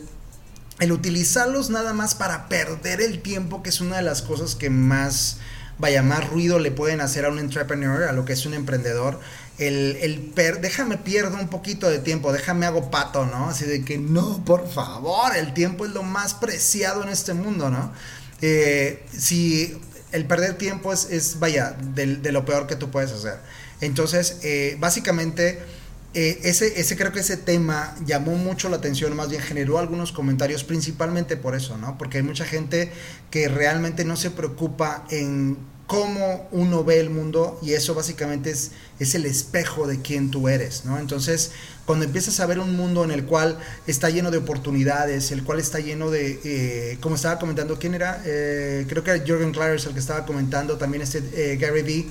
el 0.80 0.91
utilizarlos 0.91 1.70
nada 1.70 1.94
más 1.94 2.15
para 2.15 2.50
perder 2.50 3.01
el 3.01 3.22
tiempo, 3.22 3.62
que 3.62 3.70
es 3.70 3.82
una 3.82 3.98
de 3.98 4.01
las 4.01 4.24
cosas 4.24 4.56
que 4.56 4.72
más, 4.72 5.38
vaya, 5.77 6.01
más 6.01 6.27
ruido 6.27 6.58
le 6.58 6.72
pueden 6.72 7.00
hacer 7.00 7.25
a 7.25 7.30
un 7.30 7.38
entrepreneur, 7.38 8.03
a 8.03 8.13
lo 8.13 8.25
que 8.25 8.34
es 8.34 8.48
un 8.48 8.56
emprendedor. 8.56 9.20
El, 9.60 9.98
el 10.01 10.34
déjame 10.60 10.98
pierdo 10.98 11.38
un 11.38 11.50
poquito 11.50 11.88
de 11.88 12.00
tiempo, 12.00 12.34
déjame 12.34 12.65
hago 12.65 12.89
pato, 12.89 13.27
¿no? 13.27 13.50
Así 13.50 13.65
de 13.65 13.86
que 13.86 14.00
no, 14.00 14.44
por 14.44 14.68
favor, 14.68 15.36
el 15.38 15.53
tiempo 15.53 15.86
es 15.86 15.91
lo 15.91 16.01
más 16.01 16.34
preciado 16.34 17.03
en 17.03 17.10
este 17.10 17.36
mundo, 17.36 17.70
¿no? 17.70 17.91
Eh, 18.41 19.03
si 19.15 19.77
el 20.12 20.25
perder 20.25 20.57
tiempo 20.57 20.91
es, 20.93 21.39
vaya, 21.39 21.75
de, 21.93 22.31
lo 22.31 22.45
peor 22.45 22.67
que 22.67 22.75
tú 22.75 22.91
puedes 22.91 23.12
hacer. 23.12 23.38
Entonces, 23.79 24.39
eh, 24.43 24.75
básicamente, 24.79 25.60
eh, 26.13 26.39
ese, 26.43 26.79
ese 26.79 26.98
creo 26.98 27.12
que 27.12 27.21
ese 27.21 27.38
tema 27.38 27.95
llamó 28.05 28.36
mucho 28.36 28.69
la 28.69 28.77
atención, 28.77 29.15
más 29.15 29.29
bien 29.29 29.41
generó 29.41 29.79
algunos 29.79 30.12
comentarios, 30.12 30.63
principalmente 30.63 31.38
por 31.38 31.55
eso, 31.55 31.77
¿no? 31.77 31.98
Porque 31.98 32.17
hay 32.17 32.24
mucha 32.24 32.45
gente 32.45 32.91
que 33.29 33.48
realmente 33.48 34.03
no 34.03 34.17
se 34.17 34.31
preocupa 34.31 35.05
en 35.10 35.57
cómo 35.88 36.47
uno 36.51 36.83
ve 36.83 37.00
el 37.00 37.09
mundo 37.09 37.59
y 37.61 37.73
eso 37.73 37.93
básicamente 37.93 38.51
es, 38.51 38.71
es 39.00 39.15
el 39.15 39.25
espejo 39.25 39.88
de 39.88 40.01
quién 40.01 40.31
tú 40.31 40.47
eres, 40.47 40.85
¿no? 40.85 40.97
Entonces, 40.97 41.51
cuando 41.85 42.05
empiezas 42.05 42.39
a 42.39 42.45
ver 42.45 42.59
un 42.59 42.75
mundo 42.75 43.03
en 43.03 43.11
el 43.11 43.25
cual 43.25 43.57
está 43.88 44.09
lleno 44.09 44.31
de 44.31 44.38
oportunidades, 44.38 45.31
el 45.31 45.43
cual 45.43 45.59
está 45.59 45.79
lleno 45.79 46.09
de, 46.09 46.39
eh, 46.43 46.97
como 47.01 47.15
estaba 47.15 47.39
comentando, 47.39 47.77
¿quién 47.77 47.93
era? 47.93 48.21
Eh, 48.25 48.85
creo 48.88 49.03
que 49.03 49.11
era 49.11 49.25
Jürgen 49.25 49.53
el 49.53 49.93
que 49.93 50.00
estaba 50.00 50.25
comentando, 50.25 50.77
también 50.77 51.01
este 51.01 51.21
eh, 51.33 51.57
Gary 51.57 51.81
Vee, 51.81 52.07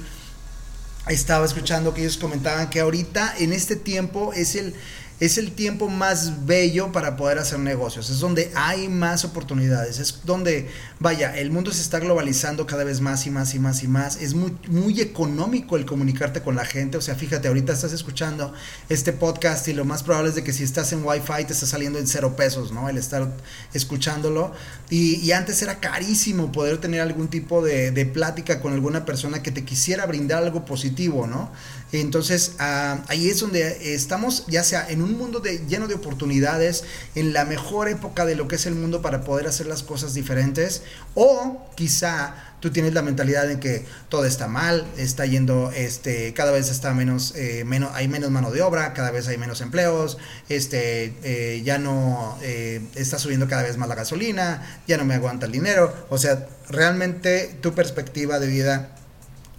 estaba 1.08 1.46
escuchando 1.46 1.94
que 1.94 2.02
ellos 2.02 2.18
comentaban 2.18 2.68
que 2.68 2.80
ahorita 2.80 3.34
en 3.38 3.52
este 3.52 3.76
tiempo 3.76 4.32
es 4.34 4.54
el 4.54 4.74
es 5.20 5.36
el 5.36 5.52
tiempo 5.52 5.88
más 5.88 6.46
bello 6.46 6.92
para 6.92 7.16
poder 7.16 7.38
hacer 7.38 7.58
negocios, 7.58 8.08
es 8.08 8.20
donde 8.20 8.50
hay 8.54 8.88
más 8.88 9.26
oportunidades, 9.26 9.98
es 9.98 10.20
donde, 10.24 10.70
vaya, 10.98 11.36
el 11.36 11.50
mundo 11.50 11.72
se 11.72 11.82
está 11.82 11.98
globalizando 11.98 12.66
cada 12.66 12.84
vez 12.84 13.02
más 13.02 13.26
y 13.26 13.30
más 13.30 13.54
y 13.54 13.58
más 13.58 13.82
y 13.82 13.88
más, 13.88 14.16
es 14.16 14.34
muy, 14.34 15.00
económico 15.00 15.76
el 15.76 15.84
comunicarte 15.84 16.40
con 16.40 16.56
la 16.56 16.64
gente, 16.64 16.96
o 16.96 17.02
sea, 17.02 17.14
fíjate, 17.14 17.48
ahorita 17.48 17.74
estás 17.74 17.92
escuchando 17.92 18.52
este 18.88 19.12
podcast 19.12 19.68
y 19.68 19.74
lo 19.74 19.84
más 19.84 20.02
probable 20.02 20.30
es 20.30 20.34
de 20.34 20.42
que 20.42 20.54
si 20.54 20.64
estás 20.64 20.92
en 20.92 21.04
Wi-Fi 21.04 21.44
te 21.46 21.52
está 21.52 21.66
saliendo 21.66 21.98
en 21.98 22.06
cero 22.06 22.34
pesos, 22.34 22.72
¿no? 22.72 22.88
El 22.88 22.96
estar 22.96 23.30
escuchándolo. 23.74 24.52
Y, 24.88 25.30
antes 25.30 25.62
era 25.62 25.78
carísimo 25.78 26.50
poder 26.50 26.78
tener 26.78 27.00
algún 27.00 27.28
tipo 27.28 27.62
de, 27.62 27.92
de 27.92 28.04
plática 28.04 28.60
con 28.60 28.72
alguna 28.72 29.04
persona 29.04 29.42
que 29.42 29.52
te 29.52 29.64
quisiera 29.64 30.06
brindar 30.06 30.42
algo 30.42 30.64
positivo, 30.64 31.26
¿no? 31.26 31.52
Entonces, 31.92 32.52
ah, 32.58 33.02
ahí 33.08 33.28
es 33.28 33.40
donde 33.40 33.94
estamos, 33.94 34.44
ya 34.46 34.62
sea 34.62 34.88
en 34.88 35.02
un 35.02 35.16
mundo 35.16 35.40
de, 35.40 35.58
lleno 35.66 35.88
de 35.88 35.94
oportunidades, 35.94 36.84
en 37.14 37.32
la 37.32 37.44
mejor 37.44 37.88
época 37.88 38.24
de 38.26 38.36
lo 38.36 38.48
que 38.48 38.56
es 38.56 38.66
el 38.66 38.74
mundo 38.74 39.02
para 39.02 39.22
poder 39.22 39.46
hacer 39.46 39.66
las 39.66 39.82
cosas 39.82 40.14
diferentes, 40.14 40.82
o 41.14 41.66
quizá 41.74 42.50
tú 42.60 42.70
tienes 42.70 42.94
la 42.94 43.02
mentalidad 43.02 43.48
de 43.48 43.58
que 43.58 43.84
todo 44.08 44.24
está 44.24 44.46
mal, 44.46 44.86
está 44.96 45.26
yendo, 45.26 45.72
este, 45.72 46.32
cada 46.34 46.52
vez 46.52 46.70
está 46.70 46.94
menos, 46.94 47.34
eh, 47.36 47.64
menos, 47.64 47.90
hay 47.94 48.06
menos 48.06 48.30
mano 48.30 48.50
de 48.50 48.62
obra, 48.62 48.92
cada 48.92 49.10
vez 49.10 49.26
hay 49.28 49.38
menos 49.38 49.60
empleos, 49.60 50.18
este, 50.48 51.14
eh, 51.22 51.62
ya 51.64 51.78
no 51.78 52.38
eh, 52.42 52.82
está 52.94 53.18
subiendo 53.18 53.48
cada 53.48 53.62
vez 53.62 53.76
más 53.76 53.88
la 53.88 53.94
gasolina, 53.94 54.82
ya 54.86 54.96
no 54.96 55.04
me 55.04 55.14
aguanta 55.14 55.46
el 55.46 55.52
dinero, 55.52 55.92
o 56.10 56.18
sea, 56.18 56.46
realmente 56.68 57.56
tu 57.60 57.74
perspectiva 57.74 58.38
de 58.38 58.46
vida 58.46 58.96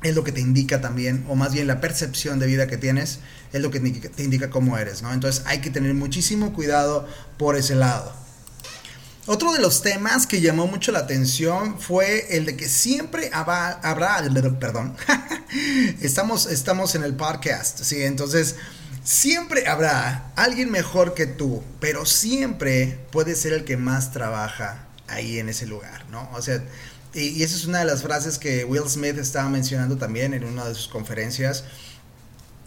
es 0.03 0.15
lo 0.15 0.23
que 0.23 0.31
te 0.31 0.41
indica 0.41 0.81
también, 0.81 1.25
o 1.29 1.35
más 1.35 1.53
bien 1.53 1.67
la 1.67 1.79
percepción 1.79 2.39
de 2.39 2.47
vida 2.47 2.67
que 2.67 2.77
tienes, 2.77 3.19
es 3.53 3.61
lo 3.61 3.69
que 3.69 3.79
te 3.79 4.23
indica 4.23 4.49
cómo 4.49 4.77
eres, 4.77 5.01
¿no? 5.01 5.13
Entonces 5.13 5.43
hay 5.45 5.59
que 5.59 5.69
tener 5.69 5.93
muchísimo 5.93 6.53
cuidado 6.53 7.07
por 7.37 7.55
ese 7.55 7.75
lado. 7.75 8.21
Otro 9.27 9.53
de 9.53 9.59
los 9.59 9.83
temas 9.83 10.25
que 10.25 10.41
llamó 10.41 10.65
mucho 10.65 10.91
la 10.91 10.99
atención 10.99 11.79
fue 11.79 12.35
el 12.35 12.45
de 12.45 12.57
que 12.57 12.67
siempre 12.67 13.29
habrá, 13.31 13.79
perdón, 14.59 14.95
estamos, 16.01 16.47
estamos 16.47 16.95
en 16.95 17.03
el 17.03 17.13
podcast, 17.13 17.83
¿sí? 17.83 18.01
Entonces, 18.01 18.55
siempre 19.03 19.67
habrá 19.67 20.31
alguien 20.35 20.71
mejor 20.71 21.13
que 21.13 21.27
tú, 21.27 21.63
pero 21.79 22.07
siempre 22.07 22.99
puede 23.11 23.35
ser 23.35 23.53
el 23.53 23.63
que 23.63 23.77
más 23.77 24.11
trabaja 24.11 24.87
ahí 25.07 25.37
en 25.37 25.49
ese 25.49 25.67
lugar, 25.67 26.03
¿no? 26.09 26.27
O 26.33 26.41
sea, 26.41 26.63
y, 27.13 27.43
esa 27.43 27.55
es 27.55 27.65
una 27.65 27.79
de 27.79 27.85
las 27.85 28.01
frases 28.03 28.37
que 28.37 28.63
Will 28.65 28.87
Smith 28.87 29.17
estaba 29.17 29.49
mencionando 29.49 29.97
también 29.97 30.33
en 30.33 30.43
una 30.43 30.65
de 30.65 30.75
sus 30.75 30.87
conferencias. 30.87 31.63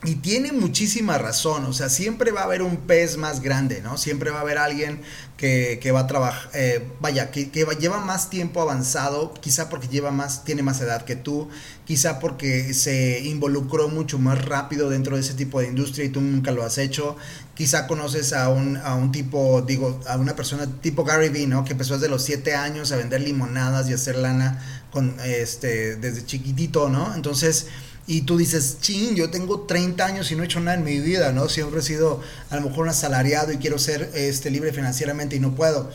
Y 0.07 0.17
tiene 0.17 0.53
muchísima 0.53 1.17
razón, 1.17 1.65
o 1.65 1.73
sea, 1.73 1.89
siempre 1.89 2.31
va 2.31 2.43
a 2.43 2.45
haber 2.45 2.61
un 2.61 2.77
pez 2.77 3.17
más 3.17 3.41
grande, 3.41 3.81
¿no? 3.81 3.97
Siempre 3.97 4.31
va 4.31 4.39
a 4.39 4.41
haber 4.43 4.59
alguien 4.59 5.01
que, 5.39 5.91
va 5.95 6.01
a 6.01 6.07
trabajar, 6.07 6.51
eh, 6.53 6.87
vaya, 7.01 7.31
que, 7.31 7.51
lleva 7.81 8.01
más 8.01 8.29
tiempo 8.29 8.61
avanzado, 8.61 9.33
quizá 9.33 9.71
porque 9.71 9.89
lleva 9.89 10.11
más, 10.11 10.45
tiene 10.45 10.63
más 10.63 10.79
edad 10.83 11.07
que 11.07 11.17
tú, 11.17 11.49
quizá 11.87 12.19
porque 12.19 12.75
se 12.75 13.21
involucró 13.21 13.89
mucho 13.89 14.19
más 14.19 14.45
rápido 14.45 14.91
dentro 14.91 15.17
de 15.17 15.23
ese 15.23 15.33
tipo 15.33 15.61
de 15.61 15.69
industria 15.69 16.05
y 16.05 16.11
tú 16.11 16.21
nunca 16.21 16.51
lo 16.51 16.65
has 16.65 16.77
hecho, 16.77 17.17
quizá 17.55 17.87
conoces 17.87 18.33
a 18.33 18.49
un, 18.49 18.77
a 18.77 18.95
un 18.95 19.13
tipo, 19.13 19.63
digo, 19.63 20.01
a 20.07 20.17
una 20.17 20.35
persona 20.35 20.67
tipo 20.81 21.05
Gary 21.05 21.29
Vee, 21.29 21.47
¿no? 21.47 21.65
Que 21.65 21.73
empezó 21.73 21.95
desde 21.95 22.09
los 22.09 22.23
7 22.25 22.55
años 22.55 22.93
a 22.93 22.97
vender 22.97 23.21
limonadas 23.21 23.89
y 23.89 23.93
hacer 23.93 24.17
lana 24.17 24.87
con, 24.91 25.17
este, 25.25 25.97
desde 25.97 26.25
chiquitito, 26.25 26.89
¿no? 26.89 27.15
Entonces 27.15 27.67
y 28.07 28.23
tú 28.23 28.37
dices, 28.37 28.79
ching, 28.81 29.15
yo 29.15 29.31
tengo 29.31 29.63
30 29.63 30.05
años 30.05 30.31
y 30.31 30.37
no 30.37 30.43
he 30.43 30.47
hecho 30.47 30.61
nada 30.61 30.77
en 30.77 30.85
mi 30.85 30.99
vida, 30.99 31.33
¿no? 31.33 31.49
Siempre 31.49 31.81
he 31.81 31.83
sido 31.83 32.21
a 32.51 32.57
lo 32.57 32.63
mejor 32.69 32.85
un 32.85 32.91
asalariado 32.91 33.53
y 33.53 33.57
quiero 33.57 33.79
ser 33.79 34.11
este, 34.15 34.51
libre 34.51 34.73
financieramente 34.73 35.37
y 35.37 35.41
no 35.41 35.55
puedo. 35.55 35.91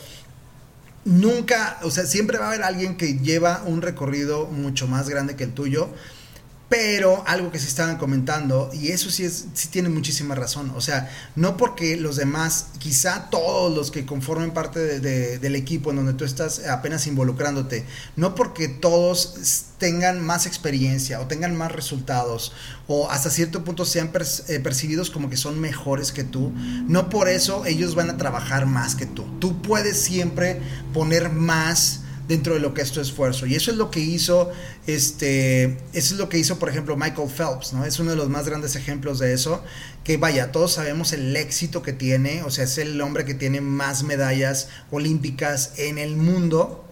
Nunca, 1.04 1.78
o 1.82 1.90
sea, 1.90 2.06
siempre 2.06 2.38
va 2.38 2.46
a 2.46 2.48
haber 2.48 2.62
alguien 2.64 2.96
que 2.96 3.18
lleva 3.18 3.62
un 3.64 3.80
recorrido 3.80 4.46
mucho 4.46 4.88
más 4.88 5.08
grande 5.08 5.36
que 5.36 5.44
el 5.44 5.52
tuyo 5.52 5.88
pero 6.70 7.24
algo 7.26 7.50
que 7.50 7.58
se 7.58 7.66
estaban 7.66 7.98
comentando, 7.98 8.70
y 8.72 8.92
eso 8.92 9.10
sí, 9.10 9.24
es, 9.24 9.46
sí 9.54 9.68
tiene 9.68 9.88
muchísima 9.88 10.36
razón, 10.36 10.72
o 10.76 10.80
sea, 10.80 11.10
no 11.34 11.56
porque 11.56 11.96
los 11.96 12.14
demás, 12.14 12.66
quizá 12.78 13.28
todos 13.28 13.76
los 13.76 13.90
que 13.90 14.06
conformen 14.06 14.52
parte 14.52 15.00
del 15.00 15.56
equipo 15.56 15.90
en 15.90 15.96
donde 15.96 16.12
tú 16.12 16.24
estás 16.24 16.64
apenas 16.68 17.08
involucrándote, 17.08 17.84
no 18.14 18.36
porque 18.36 18.68
todos 18.68 19.64
tengan 19.78 20.24
más 20.24 20.46
experiencia 20.46 21.20
o 21.20 21.26
tengan 21.26 21.56
más 21.56 21.72
resultados 21.72 22.52
o 22.86 23.10
hasta 23.10 23.30
cierto 23.30 23.64
punto 23.64 23.84
sean 23.84 24.12
eh, 24.46 24.60
percibidos 24.60 25.10
como 25.10 25.28
que 25.28 25.36
son 25.36 25.58
mejores 25.58 26.12
que 26.12 26.22
tú, 26.22 26.52
no 26.86 27.10
por 27.10 27.28
eso 27.28 27.66
ellos 27.66 27.96
van 27.96 28.10
a 28.10 28.16
trabajar 28.16 28.66
más 28.66 28.94
que 28.94 29.06
tú. 29.06 29.24
Tú 29.40 29.60
puedes 29.60 30.00
siempre 30.00 30.62
poner 30.94 31.30
más 31.30 32.02
dentro 32.30 32.54
de 32.54 32.60
lo 32.60 32.74
que 32.74 32.80
es 32.80 32.92
tu 32.92 33.00
esfuerzo. 33.00 33.44
Y 33.44 33.56
eso 33.56 33.72
es 33.72 33.76
lo 33.76 33.90
que 33.90 33.98
hizo, 33.98 34.52
este, 34.86 35.64
eso 35.92 36.14
es 36.14 36.18
lo 36.20 36.28
que 36.28 36.38
hizo, 36.38 36.60
por 36.60 36.68
ejemplo, 36.68 36.96
Michael 36.96 37.28
Phelps, 37.28 37.72
¿no? 37.72 37.84
Es 37.84 37.98
uno 37.98 38.12
de 38.12 38.16
los 38.16 38.28
más 38.28 38.46
grandes 38.46 38.76
ejemplos 38.76 39.18
de 39.18 39.32
eso. 39.32 39.64
Que 40.04 40.16
vaya, 40.16 40.52
todos 40.52 40.74
sabemos 40.74 41.12
el 41.12 41.36
éxito 41.36 41.82
que 41.82 41.92
tiene, 41.92 42.44
o 42.44 42.50
sea, 42.52 42.64
es 42.64 42.78
el 42.78 43.00
hombre 43.00 43.24
que 43.24 43.34
tiene 43.34 43.60
más 43.60 44.04
medallas 44.04 44.68
olímpicas 44.92 45.72
en 45.76 45.98
el 45.98 46.16
mundo. 46.16 46.84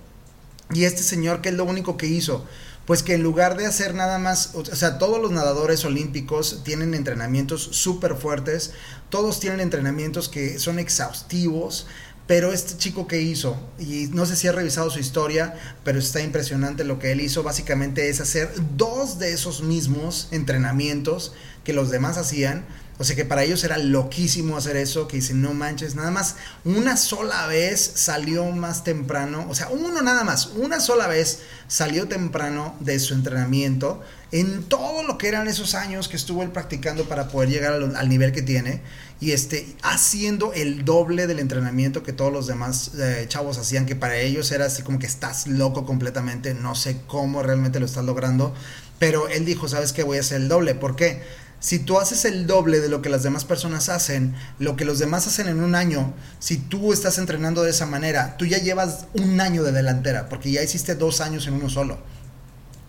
Y 0.73 0.85
este 0.85 1.05
señor, 1.05 1.41
¿qué 1.41 1.51
es 1.51 1.55
lo 1.55 1.65
único 1.65 1.97
que 1.97 2.07
hizo? 2.07 2.45
Pues 2.85 3.05
que 3.05 3.15
en 3.15 3.23
lugar 3.23 3.57
de 3.57 3.67
hacer 3.67 3.95
nada 3.95 4.19
más, 4.19 4.55
o 4.55 4.65
sea, 4.65 4.99
todos 4.99 5.21
los 5.23 5.31
nadadores 5.31 5.85
olímpicos 5.85 6.63
tienen 6.65 6.95
entrenamientos 6.95 7.63
súper 7.63 8.17
fuertes, 8.17 8.73
todos 9.09 9.39
tienen 9.39 9.61
entrenamientos 9.61 10.29
que 10.29 10.59
son 10.59 10.79
exhaustivos, 10.79 11.87
pero 12.29 12.53
este 12.53 12.77
chico 12.77 13.07
que 13.07 13.23
hizo, 13.23 13.59
y 13.79 14.09
no 14.13 14.27
sé 14.27 14.37
si 14.37 14.47
ha 14.49 14.53
revisado 14.53 14.91
su 14.91 15.01
historia, 15.01 15.55
pero 15.83 15.99
está 15.99 16.21
impresionante 16.21 16.85
lo 16.85 16.99
que 16.99 17.11
él 17.11 17.23
hizo, 17.23 17.43
básicamente 17.43 18.11
es 18.11 18.21
hacer 18.21 18.53
dos 18.77 19.19
de 19.19 19.33
esos 19.33 19.63
mismos 19.63 20.29
entrenamientos 20.31 21.33
que 21.65 21.73
los 21.73 21.91
demás 21.91 22.19
hacían. 22.19 22.67
O 22.99 23.05
sea 23.05 23.15
que 23.15 23.25
para 23.25 23.45
ellos 23.45 23.63
era 23.63 23.79
loquísimo 23.79 24.57
hacer 24.57 24.77
eso, 24.77 25.07
que 25.07 25.19
dicen, 25.19 25.41
no 25.41 25.55
manches, 25.55 25.95
nada 25.95 26.11
más 26.11 26.35
una 26.65 26.97
sola 26.97 27.47
vez 27.47 27.93
salió 27.95 28.45
más 28.51 28.83
temprano, 28.83 29.47
o 29.49 29.55
sea, 29.55 29.69
uno 29.69 30.03
nada 30.03 30.25
más, 30.25 30.47
una 30.57 30.81
sola 30.81 31.07
vez 31.07 31.41
salió 31.69 32.09
temprano 32.09 32.75
de 32.81 32.99
su 32.99 33.15
entrenamiento 33.15 34.03
en 34.33 34.65
todo 34.65 35.05
lo 35.05 35.17
que 35.17 35.29
eran 35.29 35.49
esos 35.49 35.75
años 35.75 36.09
que 36.09 36.17
estuvo 36.17 36.43
él 36.43 36.51
practicando 36.51 37.05
para 37.09 37.29
poder 37.29 37.49
llegar 37.49 37.73
al, 37.73 38.09
nivel 38.09 38.33
que 38.33 38.43
tiene 38.43 38.83
y 39.21 39.33
este 39.33 39.75
haciendo 39.83 40.53
el 40.53 40.85
doble 40.85 41.27
del 41.27 41.39
entrenamiento 41.39 42.03
que 42.03 42.13
todos 42.13 42.33
los 42.33 42.47
demás 42.47 42.91
eh, 42.99 43.25
chavos 43.29 43.59
hacían 43.59 43.87
que 43.87 43.97
para 43.97 44.19
ellos 44.19 44.53
era 44.53 44.67
así 44.67 44.83
como 44.83 44.99
que 44.99 45.07
estás 45.07 45.47
loco 45.47 45.87
completamente 45.87 46.53
no 46.53 46.75
sé 46.75 47.01
cómo 47.07 47.43
realmente 47.43 47.81
lo 47.81 47.87
estás 47.87 48.05
logrando 48.05 48.55
pero 48.99 49.29
él 49.29 49.47
dijo 49.47 49.67
sabes 49.67 49.93
qué 49.93 50.03
voy 50.03 50.19
a 50.19 50.21
hacer 50.21 50.43
el 50.43 50.49
doble 50.49 50.75
¿por 50.75 50.95
qué? 50.95 51.23
Si 51.61 51.81
tú 51.81 51.99
haces 51.99 52.25
el 52.25 52.47
doble 52.47 52.81
de 52.81 52.89
lo 52.89 53.03
que 53.03 53.09
las 53.09 53.23
demás 53.23 53.45
personas 53.45 53.89
hacen, 53.89 54.35
lo 54.59 54.77
que 54.77 54.85
los 54.85 54.99
demás 54.99 55.27
hacen 55.27 55.49
en 55.49 55.63
un 55.63 55.75
año, 55.75 56.15
si 56.39 56.57
tú 56.57 56.93
estás 56.93 57.19
entrenando 57.19 57.63
de 57.63 57.71
esa 57.71 57.87
manera, 57.87 58.37
tú 58.37 58.47
ya 58.47 58.59
llevas 58.59 59.07
un 59.15 59.41
año 59.41 59.65
de 59.65 59.73
delantera, 59.73 60.29
porque 60.29 60.53
ya 60.53 60.63
hiciste 60.63 60.95
dos 60.95 61.21
años 61.21 61.47
en 61.47 61.55
uno 61.55 61.69
solo. 61.69 61.99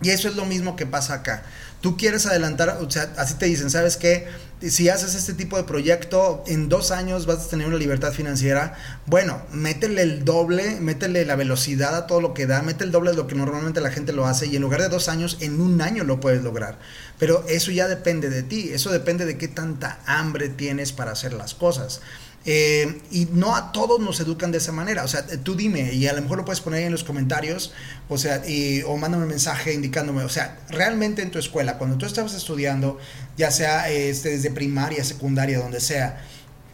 Y 0.02 0.12
eso 0.12 0.30
es 0.30 0.36
lo 0.36 0.46
mismo 0.46 0.76
que 0.76 0.86
pasa 0.86 1.16
acá. 1.16 1.44
Tú 1.82 1.96
quieres 1.96 2.26
adelantar, 2.26 2.78
o 2.82 2.92
sea, 2.92 3.14
así 3.18 3.36
te 3.36 3.46
dicen, 3.46 3.70
¿sabes 3.70 3.96
qué? 3.96 4.28
Si 4.62 4.90
haces 4.90 5.16
este 5.16 5.34
tipo 5.34 5.56
de 5.56 5.64
proyecto, 5.64 6.44
en 6.46 6.68
dos 6.68 6.92
años 6.92 7.26
vas 7.26 7.46
a 7.46 7.50
tener 7.50 7.68
una 7.68 7.78
libertad 7.78 8.12
financiera. 8.12 8.76
Bueno, 9.06 9.42
métele 9.54 10.02
el 10.02 10.26
doble, 10.26 10.82
métele 10.82 11.24
la 11.24 11.38
velocidad 11.38 11.96
a 11.96 12.08
todo 12.08 12.20
lo 12.20 12.34
que 12.34 12.46
da, 12.46 12.62
métele 12.62 12.88
el 12.88 12.92
doble 12.92 13.12
de 13.12 13.18
lo 13.18 13.28
que 13.28 13.36
normalmente 13.36 13.80
la 13.80 13.92
gente 13.92 14.12
lo 14.12 14.26
hace 14.26 14.48
y 14.48 14.58
en 14.58 14.62
lugar 14.62 14.82
de 14.82 14.90
dos 14.90 15.08
años, 15.08 15.38
en 15.40 15.62
un 15.62 15.82
año 15.82 16.04
lo 16.04 16.20
puedes 16.20 16.44
lograr. 16.44 16.78
Pero 17.18 17.46
eso 17.48 17.72
ya 17.72 17.88
depende 17.88 18.30
de 18.30 18.44
ti, 18.44 18.72
eso 18.74 18.92
depende 18.92 19.26
de 19.26 19.38
qué 19.38 19.48
tanta 19.48 20.00
hambre 20.06 20.50
tienes 20.50 20.92
para 20.92 21.12
hacer 21.12 21.32
las 21.32 21.54
cosas. 21.54 22.02
Eh, 22.46 23.02
y 23.12 23.28
no 23.34 23.56
a 23.56 23.72
todos 23.72 24.00
nos 24.00 24.20
educan 24.20 24.52
de 24.52 24.60
esa 24.60 24.72
manera. 24.72 25.04
O 25.04 25.08
sea, 25.08 25.26
tú 25.44 25.56
dime, 25.56 25.94
y 25.94 26.08
a 26.08 26.14
lo 26.14 26.22
mejor 26.22 26.38
lo 26.38 26.46
puedes 26.46 26.62
poner 26.62 26.84
en 26.84 26.92
los 26.92 27.04
comentarios, 27.04 27.74
o 28.08 28.18
sea, 28.18 28.42
o 28.86 28.98
mándame 28.98 29.24
un 29.24 29.30
mensaje 29.30 29.74
indicándome, 29.74 30.24
o 30.24 30.30
sea, 30.30 30.58
realmente 30.70 31.22
en 31.22 31.32
tu 31.32 31.40
escuela, 31.40 31.78
cuando 31.78 31.98
tú 31.98 32.06
estabas 32.06 32.34
estudiando, 32.34 32.98
ya 33.38 33.52
sea 33.52 33.90
este, 33.90 34.30
desde 34.30 34.52
primaria, 34.52 35.04
secundaria, 35.04 35.60
donde 35.60 35.82
sea, 35.82 36.24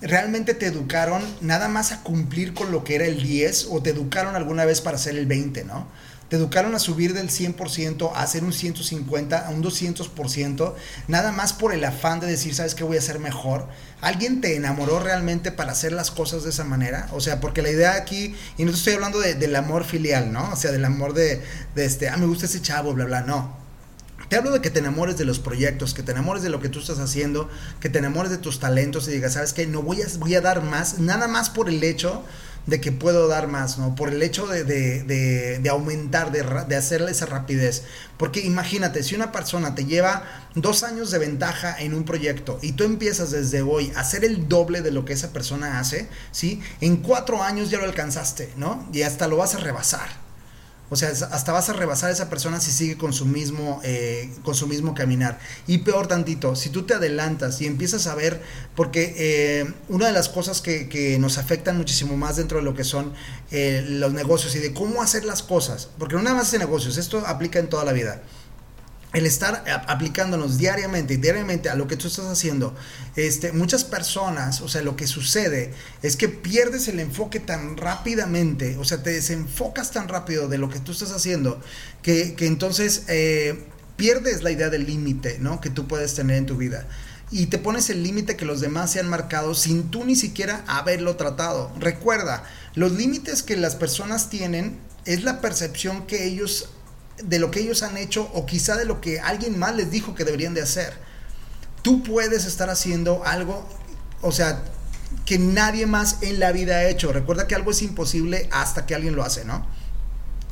¿realmente 0.02 0.54
te 0.54 0.68
educaron 0.68 1.24
nada 1.42 1.68
más 1.68 1.92
a 1.92 2.04
cumplir 2.04 2.54
con 2.54 2.72
lo 2.72 2.84
que 2.84 2.96
era 2.96 3.06
el 3.06 3.22
10 3.22 3.68
o 3.72 3.82
te 3.82 3.90
educaron 3.90 4.36
alguna 4.36 4.66
vez 4.66 4.82
para 4.82 4.98
hacer 4.98 5.18
el 5.18 5.26
20, 5.26 5.66
¿no? 5.66 5.88
Te 6.30 6.38
educaron 6.38 6.74
a 6.74 6.80
subir 6.80 7.14
del 7.14 7.30
100% 7.30 8.12
a 8.16 8.22
hacer 8.24 8.44
un 8.44 8.52
150, 8.52 9.48
a 9.48 9.50
un 9.52 9.64
200%, 9.64 10.74
nada 11.08 11.32
más 11.32 11.54
por 11.54 11.72
el 11.72 11.84
afán 11.84 12.20
de 12.20 12.26
decir, 12.26 12.56
¿sabes 12.56 12.74
qué 12.74 12.84
voy 12.84 12.96
a 12.98 13.00
hacer 13.00 13.20
mejor? 13.20 13.68
¿Alguien 14.02 14.42
te 14.42 14.56
enamoró 14.56 15.00
realmente 15.00 15.52
para 15.52 15.74
hacer 15.74 15.92
las 15.92 16.10
cosas 16.10 16.44
de 16.44 16.50
esa 16.50 16.64
manera? 16.64 17.10
O 17.12 17.22
sea, 17.22 17.40
porque 17.40 17.62
la 17.62 17.70
idea 17.70 17.94
aquí, 17.94 18.36
y 18.58 18.66
no 18.66 18.72
te 18.72 18.78
estoy 18.78 18.94
hablando 18.94 19.20
del 19.20 19.56
amor 19.56 19.84
filial, 19.84 20.34
¿no? 20.34 20.52
O 20.52 20.56
sea, 20.56 20.72
del 20.72 20.86
amor 20.86 21.14
de, 21.14 21.44
de 21.76 21.86
este, 21.86 22.10
ah, 22.10 22.18
me 22.18 22.26
gusta 22.26 22.48
ese 22.48 22.62
chavo, 22.62 22.94
bla, 22.94 23.06
bla, 23.06 23.22
no. 23.22 23.66
Te 24.30 24.38
hablo 24.38 24.50
de 24.50 24.60
que 24.60 24.72
te 24.72 24.80
enamores 24.80 25.18
de 25.18 25.26
los 25.26 25.38
proyectos, 25.38 25.94
que 25.94 26.02
te 26.02 26.12
enamores 26.12 26.42
de 26.42 26.50
lo 26.50 26.60
que 26.60 26.70
tú 26.70 26.80
estás 26.80 26.98
haciendo, 26.98 27.48
que 27.80 27.90
te 27.90 28.00
enamores 28.00 28.32
de 28.32 28.40
tus 28.40 28.60
talentos 28.60 29.08
y 29.08 29.12
digas, 29.12 29.34
¿sabes 29.34 29.54
qué? 29.54 29.68
No 29.68 29.84
voy 29.84 30.02
a, 30.02 30.08
voy 30.18 30.34
a 30.34 30.42
dar 30.42 30.64
más, 30.64 30.98
nada 30.98 31.28
más 31.28 31.52
por 31.52 31.70
el 31.70 31.84
hecho 31.84 32.24
de 32.66 32.82
que 32.82 32.92
puedo 32.92 33.28
dar 33.28 33.48
más, 33.48 33.78
¿no? 33.78 33.96
Por 33.96 34.10
el 34.10 34.22
hecho 34.24 34.48
de, 34.48 34.64
de, 34.64 35.60
de, 35.60 35.70
aumentar, 35.70 36.32
de, 36.32 36.44
de, 36.68 36.76
hacerle 36.76 37.12
esa 37.12 37.26
rapidez. 37.26 37.84
Porque 38.18 38.42
imagínate, 38.42 39.04
si 39.04 39.16
una 39.16 39.32
persona 39.32 39.76
te 39.76 39.86
lleva 39.86 40.24
dos 40.56 40.84
años 40.84 41.12
de 41.12 41.20
ventaja 41.20 41.76
en 41.80 41.94
un 41.94 42.06
proyecto 42.06 42.60
y 42.62 42.72
tú 42.74 42.84
empiezas 42.84 43.32
desde 43.32 43.62
hoy 43.62 43.92
a 43.96 44.00
hacer 44.02 44.26
el 44.26 44.48
doble 44.48 44.82
de 44.82 44.92
lo 44.92 45.06
que 45.06 45.14
esa 45.14 45.32
persona 45.32 45.80
hace, 45.80 46.10
¿sí? 46.32 46.62
En 46.82 46.98
cuatro 46.98 47.44
años 47.44 47.70
ya 47.70 47.78
lo 47.78 47.86
alcanzaste, 47.86 48.52
¿no? 48.58 48.88
Y 48.94 49.04
hasta 49.04 49.28
lo 49.28 49.38
vas 49.38 49.56
a 49.56 49.60
rebasar. 49.60 50.25
O 50.90 50.96
sea, 50.96 51.10
hasta 51.10 51.52
vas 51.52 51.70
a 51.70 51.74
rebasar 51.74 52.10
a 52.10 52.14
esa 52.14 52.30
persona 52.30 52.60
si 52.60 52.72
sigue 52.72 52.96
con 52.98 53.12
su 53.12 53.26
mismo, 53.26 53.82
eh, 53.84 54.30
con 54.44 54.54
su 54.54 54.68
mismo 54.68 54.94
caminar. 54.94 55.40
Y 55.66 55.80
peor 55.80 56.08
tantito, 56.08 56.56
si 56.56 56.70
tú 56.70 56.84
te 56.84 56.94
adelantas 56.94 57.60
y 57.62 57.66
empiezas 57.66 58.06
a 58.08 58.16
ver, 58.16 58.42
porque 58.76 59.16
eh, 59.18 59.74
una 59.90 60.08
de 60.08 60.14
las 60.14 60.30
cosas 60.30 60.62
que, 60.62 60.86
nos 61.20 61.38
afectan 61.38 61.78
muchísimo 61.78 62.18
más 62.18 62.36
dentro 62.36 62.58
de 62.58 62.64
lo 62.64 62.74
que 62.74 62.84
son 62.84 63.14
eh, 63.52 63.84
los 63.88 64.14
negocios 64.14 64.56
y 64.56 64.60
de 64.60 64.74
cómo 64.74 65.02
hacer 65.02 65.24
las 65.24 65.44
cosas, 65.44 65.90
porque 65.98 66.16
no 66.16 66.22
nada 66.22 66.36
más 66.36 66.54
es 66.54 66.60
negocios, 66.60 66.98
esto 66.98 67.24
aplica 67.26 67.60
en 67.60 67.70
toda 67.70 67.86
la 67.86 67.94
vida 67.94 68.22
el 69.16 69.26
estar 69.26 69.64
aplicándonos 69.88 70.58
diariamente 70.58 71.18
diariamente 71.18 71.70
a 71.70 71.76
lo 71.76 71.88
que 71.88 71.96
tú 71.96 72.08
estás 72.08 72.26
haciendo, 72.26 72.76
este, 73.16 73.54
muchas 73.54 73.86
personas, 73.86 74.60
o 74.60 74.68
sea, 74.68 74.82
lo 74.82 74.98
que 74.98 75.08
sucede 75.08 75.74
es 76.02 76.18
que 76.18 76.28
pierdes 76.28 76.90
el 76.90 77.00
enfoque 77.00 77.40
tan 77.40 77.78
rápidamente, 77.78 78.76
o 78.78 78.84
sea, 78.84 79.04
te 79.04 79.12
desenfocas 79.12 79.92
tan 79.92 80.10
rápido 80.10 80.50
de 80.50 80.58
lo 80.58 80.70
que 80.70 80.82
tú 80.82 80.92
estás 80.92 81.12
haciendo, 81.12 81.62
que, 82.02 82.36
entonces 82.40 83.04
eh, 83.08 83.64
pierdes 83.96 84.44
la 84.44 84.52
idea 84.52 84.70
del 84.70 84.86
límite, 84.86 85.38
¿no? 85.40 85.62
Que 85.62 85.70
tú 85.70 85.88
puedes 85.88 86.14
tener 86.14 86.36
en 86.36 86.46
tu 86.46 86.58
vida. 86.58 86.86
Y 87.32 87.46
te 87.46 87.58
pones 87.58 87.90
el 87.90 88.04
límite 88.04 88.36
que 88.36 88.46
los 88.46 88.60
demás 88.60 88.92
se 88.92 89.00
han 89.00 89.08
marcado 89.08 89.56
sin 89.56 89.90
tú 89.90 90.04
ni 90.04 90.18
siquiera 90.18 90.64
haberlo 90.68 91.16
tratado. 91.16 91.72
Recuerda, 91.80 92.44
los 92.76 92.92
límites 92.92 93.44
que 93.44 93.56
las 93.56 93.76
personas 93.76 94.30
tienen 94.30 94.78
es 95.06 95.24
la 95.24 95.40
percepción 95.40 96.06
que 96.06 96.26
ellos 96.26 96.70
de 97.24 97.40
lo 97.40 97.52
que 97.52 97.62
ellos 97.62 97.84
han 97.84 97.98
hecho 97.98 98.30
o 98.34 98.46
quizá 98.46 98.76
de 98.76 98.86
lo 98.86 99.02
que 99.02 99.20
alguien 99.20 99.58
más 99.58 99.76
les 99.76 99.92
dijo 99.92 100.16
que 100.16 100.26
deberían 100.26 100.54
de 100.54 100.62
hacer. 100.62 100.94
Tú 101.82 102.04
puedes 102.04 102.46
estar 102.46 102.70
haciendo 102.70 103.24
algo, 103.26 103.68
o 104.22 104.32
sea, 104.32 104.64
que 105.26 105.40
nadie 105.40 105.86
más 105.86 106.18
en 106.22 106.40
la 106.40 106.52
vida 106.52 106.78
ha 106.78 106.90
hecho. 106.90 107.14
Recuerda 107.14 107.48
que 107.48 107.56
algo 107.56 107.72
es 107.72 107.82
imposible 107.82 108.50
hasta 108.52 108.86
que 108.86 108.96
alguien 108.96 109.16
lo 109.16 109.24
hace, 109.24 109.46
¿no? 109.46 109.68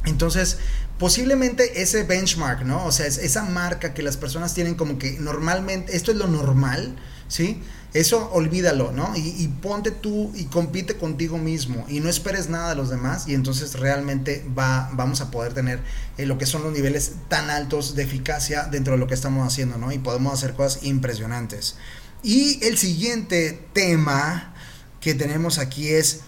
Entonces, 0.05 0.57
posiblemente 0.99 1.81
ese 1.81 2.03
benchmark, 2.03 2.63
¿no? 2.63 2.85
O 2.85 2.91
sea, 2.91 3.07
esa 3.07 3.43
marca 3.43 3.93
que 3.93 4.03
las 4.03 4.17
personas 4.17 4.53
tienen 4.53 4.75
como 4.75 4.97
que 4.99 5.13
normalmente, 5.19 5.95
esto 5.95 6.11
es 6.11 6.17
lo 6.17 6.27
normal, 6.27 6.95
¿sí? 7.27 7.63
Eso 7.93 8.31
olvídalo, 8.31 8.91
¿no? 8.91 9.13
Y, 9.15 9.47
ponte 9.61 9.91
tú 9.91 10.31
y 10.35 10.45
compite 10.45 10.97
contigo 10.97 11.37
mismo 11.37 11.85
y 11.87 11.99
no 11.99 12.09
esperes 12.09 12.49
nada 12.49 12.69
de 12.69 12.75
los 12.75 12.89
demás 12.89 13.27
y 13.27 13.35
entonces 13.35 13.79
realmente 13.79 14.43
va, 14.57 14.89
vamos 14.93 15.21
a 15.21 15.29
poder 15.29 15.53
tener 15.53 15.79
eh, 16.17 16.25
lo 16.25 16.39
que 16.39 16.47
son 16.47 16.63
los 16.63 16.73
niveles 16.73 17.13
tan 17.27 17.51
altos 17.51 17.95
de 17.95 18.03
eficacia 18.03 18.63
dentro 18.63 18.93
de 18.93 18.99
lo 18.99 19.05
que 19.07 19.13
estamos 19.13 19.47
haciendo, 19.47 19.77
¿no? 19.77 19.91
Y 19.91 19.99
podemos 19.99 20.33
hacer 20.33 20.53
cosas 20.53 20.83
impresionantes. 20.83 21.75
Y 22.23 22.63
el 22.65 22.77
siguiente 22.77 23.59
tema 23.73 24.55
que 24.99 25.13
tenemos 25.13 25.59
aquí 25.59 25.89
es 25.89 26.21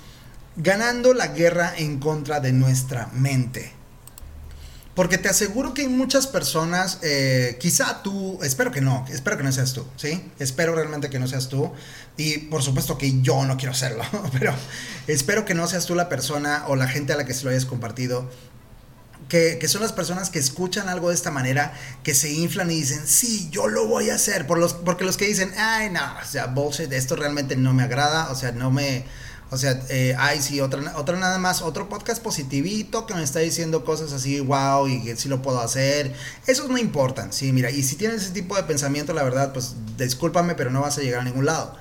ganando 0.57 1.13
la 1.13 1.27
guerra 1.27 1.74
en 1.75 2.00
contra 2.00 2.39
de 2.41 2.51
nuestra 2.51 3.07
mente. 3.13 3.75
Porque 4.96 5.18
te 5.18 5.28
aseguro 5.28 5.74
que 5.74 5.82
hay 5.82 5.90
muchas 5.90 6.25
personas, 6.25 7.00
eh, 7.02 7.58
quizá 7.60 8.02
tú, 8.02 8.40
espero 8.42 8.72
que 8.72 8.80
no, 8.80 9.06
espero 9.12 9.36
que 9.36 9.44
no 9.44 9.52
seas 9.52 9.74
tú, 9.74 9.86
¿sí? 9.98 10.32
Espero 10.40 10.74
realmente 10.74 11.10
que 11.10 11.20
no 11.20 11.28
seas 11.28 11.50
tú. 11.50 11.70
Y 12.16 12.38
por 12.38 12.64
supuesto 12.64 12.98
que 12.98 13.22
yo 13.22 13.44
no 13.46 13.58
quiero 13.58 13.74
hacerlo, 13.74 14.05
pero 14.31 14.53
espero 15.08 15.44
que 15.44 15.53
no 15.53 15.68
seas 15.68 15.86
tú 15.86 15.96
la 15.96 16.08
persona 16.08 16.64
o 16.68 16.77
la 16.77 16.88
gente 16.88 17.12
a 17.12 17.18
la 17.18 17.25
que 17.25 17.34
se 17.34 17.44
lo 17.44 17.50
hayas 17.50 17.66
compartido. 17.66 18.31
Que, 19.27 19.58
que, 19.60 19.68
son 19.68 19.81
las 19.81 19.92
personas 19.92 20.29
que 20.29 20.38
escuchan 20.38 20.88
algo 20.88 21.10
de 21.10 21.16
esta 21.16 21.31
manera, 21.31 21.74
que 22.03 22.14
se 22.14 22.31
inflan 22.31 22.70
y 22.70 22.75
dicen, 22.75 23.05
sí, 23.05 23.50
yo 23.51 23.68
lo 23.68 23.88
voy 23.88 24.12
a 24.12 24.16
hacer. 24.16 24.48
Por 24.48 24.60
los, 24.60 24.75
porque 24.75 25.03
los 25.03 25.18
que 25.18 25.25
dicen, 25.25 25.51
ay, 25.58 25.90
no, 25.90 26.01
o 26.22 26.25
sea, 26.25 26.46
bullshit, 26.46 26.94
esto 26.94 27.16
realmente 27.16 27.55
no 27.55 27.74
me 27.74 27.84
agrada, 27.84 28.29
o 28.29 28.36
sea, 28.36 28.51
no 28.51 28.70
me 28.70 29.03
o 29.51 29.58
sea, 29.58 29.79
eh, 29.90 30.16
ay, 30.18 30.42
sí, 30.42 30.60
otra, 30.60 30.94
otra 30.98 31.18
nada 31.18 31.38
más, 31.38 31.62
otro 31.62 31.88
podcast 31.88 32.22
positivito 32.22 33.05
que 33.05 33.14
me 33.14 33.24
está 33.24 33.40
diciendo 33.40 33.86
cosas 33.86 34.12
así, 34.12 34.40
wow, 34.40 34.88
y 34.88 35.03
que 35.03 35.16
sí 35.16 35.29
lo 35.29 35.42
puedo 35.42 35.60
hacer. 35.62 36.14
Esos 36.48 36.70
no 36.70 36.77
importan, 36.77 37.31
sí, 37.31 37.51
mira, 37.53 37.70
y 37.70 37.84
si 37.84 37.96
tienes 37.96 38.24
ese 38.24 38.31
tipo 38.31 38.55
de 38.55 38.64
pensamiento, 38.64 39.14
la 39.14 39.24
verdad, 39.24 39.53
pues 39.53 39.75
discúlpame, 39.98 40.55
pero 40.55 40.72
no 40.72 40.81
vas 40.81 40.98
a 40.98 41.01
llegar 41.01 41.22
a 41.22 41.24
ningún 41.24 41.46
lado. 41.46 41.75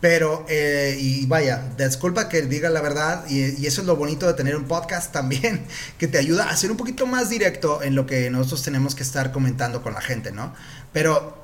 Pero, 0.00 0.46
eh, 0.48 0.96
y 0.98 1.26
vaya, 1.26 1.62
disculpa 1.76 2.28
que 2.28 2.42
diga 2.42 2.70
la 2.70 2.80
verdad, 2.80 3.24
y, 3.28 3.60
y, 3.60 3.66
eso 3.66 3.82
es 3.82 3.86
lo 3.86 3.96
bonito 3.96 4.26
de 4.26 4.34
tener 4.34 4.56
un 4.56 4.64
podcast 4.64 5.12
también, 5.12 5.66
que 5.98 6.08
te 6.08 6.18
ayuda 6.18 6.48
a 6.48 6.56
ser 6.56 6.70
un 6.70 6.76
poquito 6.76 7.06
más 7.06 7.28
directo 7.28 7.82
en 7.82 7.96
lo 7.96 8.06
que 8.06 8.30
nosotros 8.30 8.62
tenemos 8.62 8.94
que 8.94 9.02
estar 9.02 9.32
comentando 9.32 9.82
con 9.82 9.94
la 9.94 10.00
gente, 10.00 10.32
¿no? 10.32 10.54
Pero 10.92 11.39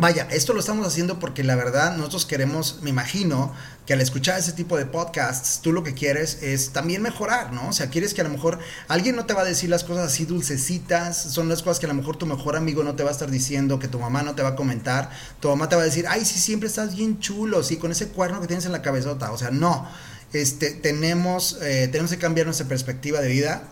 Vaya, 0.00 0.26
esto 0.30 0.54
lo 0.54 0.60
estamos 0.60 0.86
haciendo 0.86 1.18
porque 1.18 1.44
la 1.44 1.56
verdad 1.56 1.94
nosotros 1.94 2.24
queremos, 2.24 2.78
me 2.80 2.88
imagino, 2.88 3.52
que 3.84 3.92
al 3.92 4.00
escuchar 4.00 4.38
ese 4.38 4.52
tipo 4.52 4.78
de 4.78 4.86
podcasts, 4.86 5.60
tú 5.60 5.72
lo 5.72 5.82
que 5.82 5.92
quieres 5.92 6.42
es 6.42 6.70
también 6.70 7.02
mejorar, 7.02 7.52
¿no? 7.52 7.68
O 7.68 7.72
sea, 7.74 7.90
quieres 7.90 8.14
que 8.14 8.22
a 8.22 8.24
lo 8.24 8.30
mejor 8.30 8.58
alguien 8.88 9.14
no 9.14 9.26
te 9.26 9.34
va 9.34 9.42
a 9.42 9.44
decir 9.44 9.68
las 9.68 9.84
cosas 9.84 10.06
así 10.06 10.24
dulcecitas, 10.24 11.22
son 11.22 11.50
las 11.50 11.62
cosas 11.62 11.80
que 11.80 11.84
a 11.84 11.90
lo 11.90 11.94
mejor 11.94 12.16
tu 12.16 12.24
mejor 12.24 12.56
amigo 12.56 12.82
no 12.82 12.96
te 12.96 13.02
va 13.02 13.10
a 13.10 13.12
estar 13.12 13.30
diciendo, 13.30 13.78
que 13.78 13.88
tu 13.88 13.98
mamá 13.98 14.22
no 14.22 14.34
te 14.34 14.42
va 14.42 14.50
a 14.50 14.56
comentar, 14.56 15.10
tu 15.38 15.48
mamá 15.48 15.68
te 15.68 15.76
va 15.76 15.82
a 15.82 15.84
decir, 15.84 16.06
ay, 16.08 16.24
sí, 16.24 16.38
siempre 16.38 16.70
estás 16.70 16.96
bien 16.96 17.18
chulo, 17.20 17.62
sí, 17.62 17.76
con 17.76 17.92
ese 17.92 18.08
cuerno 18.08 18.40
que 18.40 18.46
tienes 18.46 18.64
en 18.64 18.72
la 18.72 18.80
cabezota, 18.80 19.32
o 19.32 19.36
sea, 19.36 19.50
no, 19.50 19.86
este, 20.32 20.70
tenemos, 20.70 21.58
eh, 21.60 21.88
tenemos 21.92 22.10
que 22.10 22.16
cambiar 22.16 22.46
nuestra 22.46 22.66
perspectiva 22.66 23.20
de 23.20 23.28
vida 23.28 23.64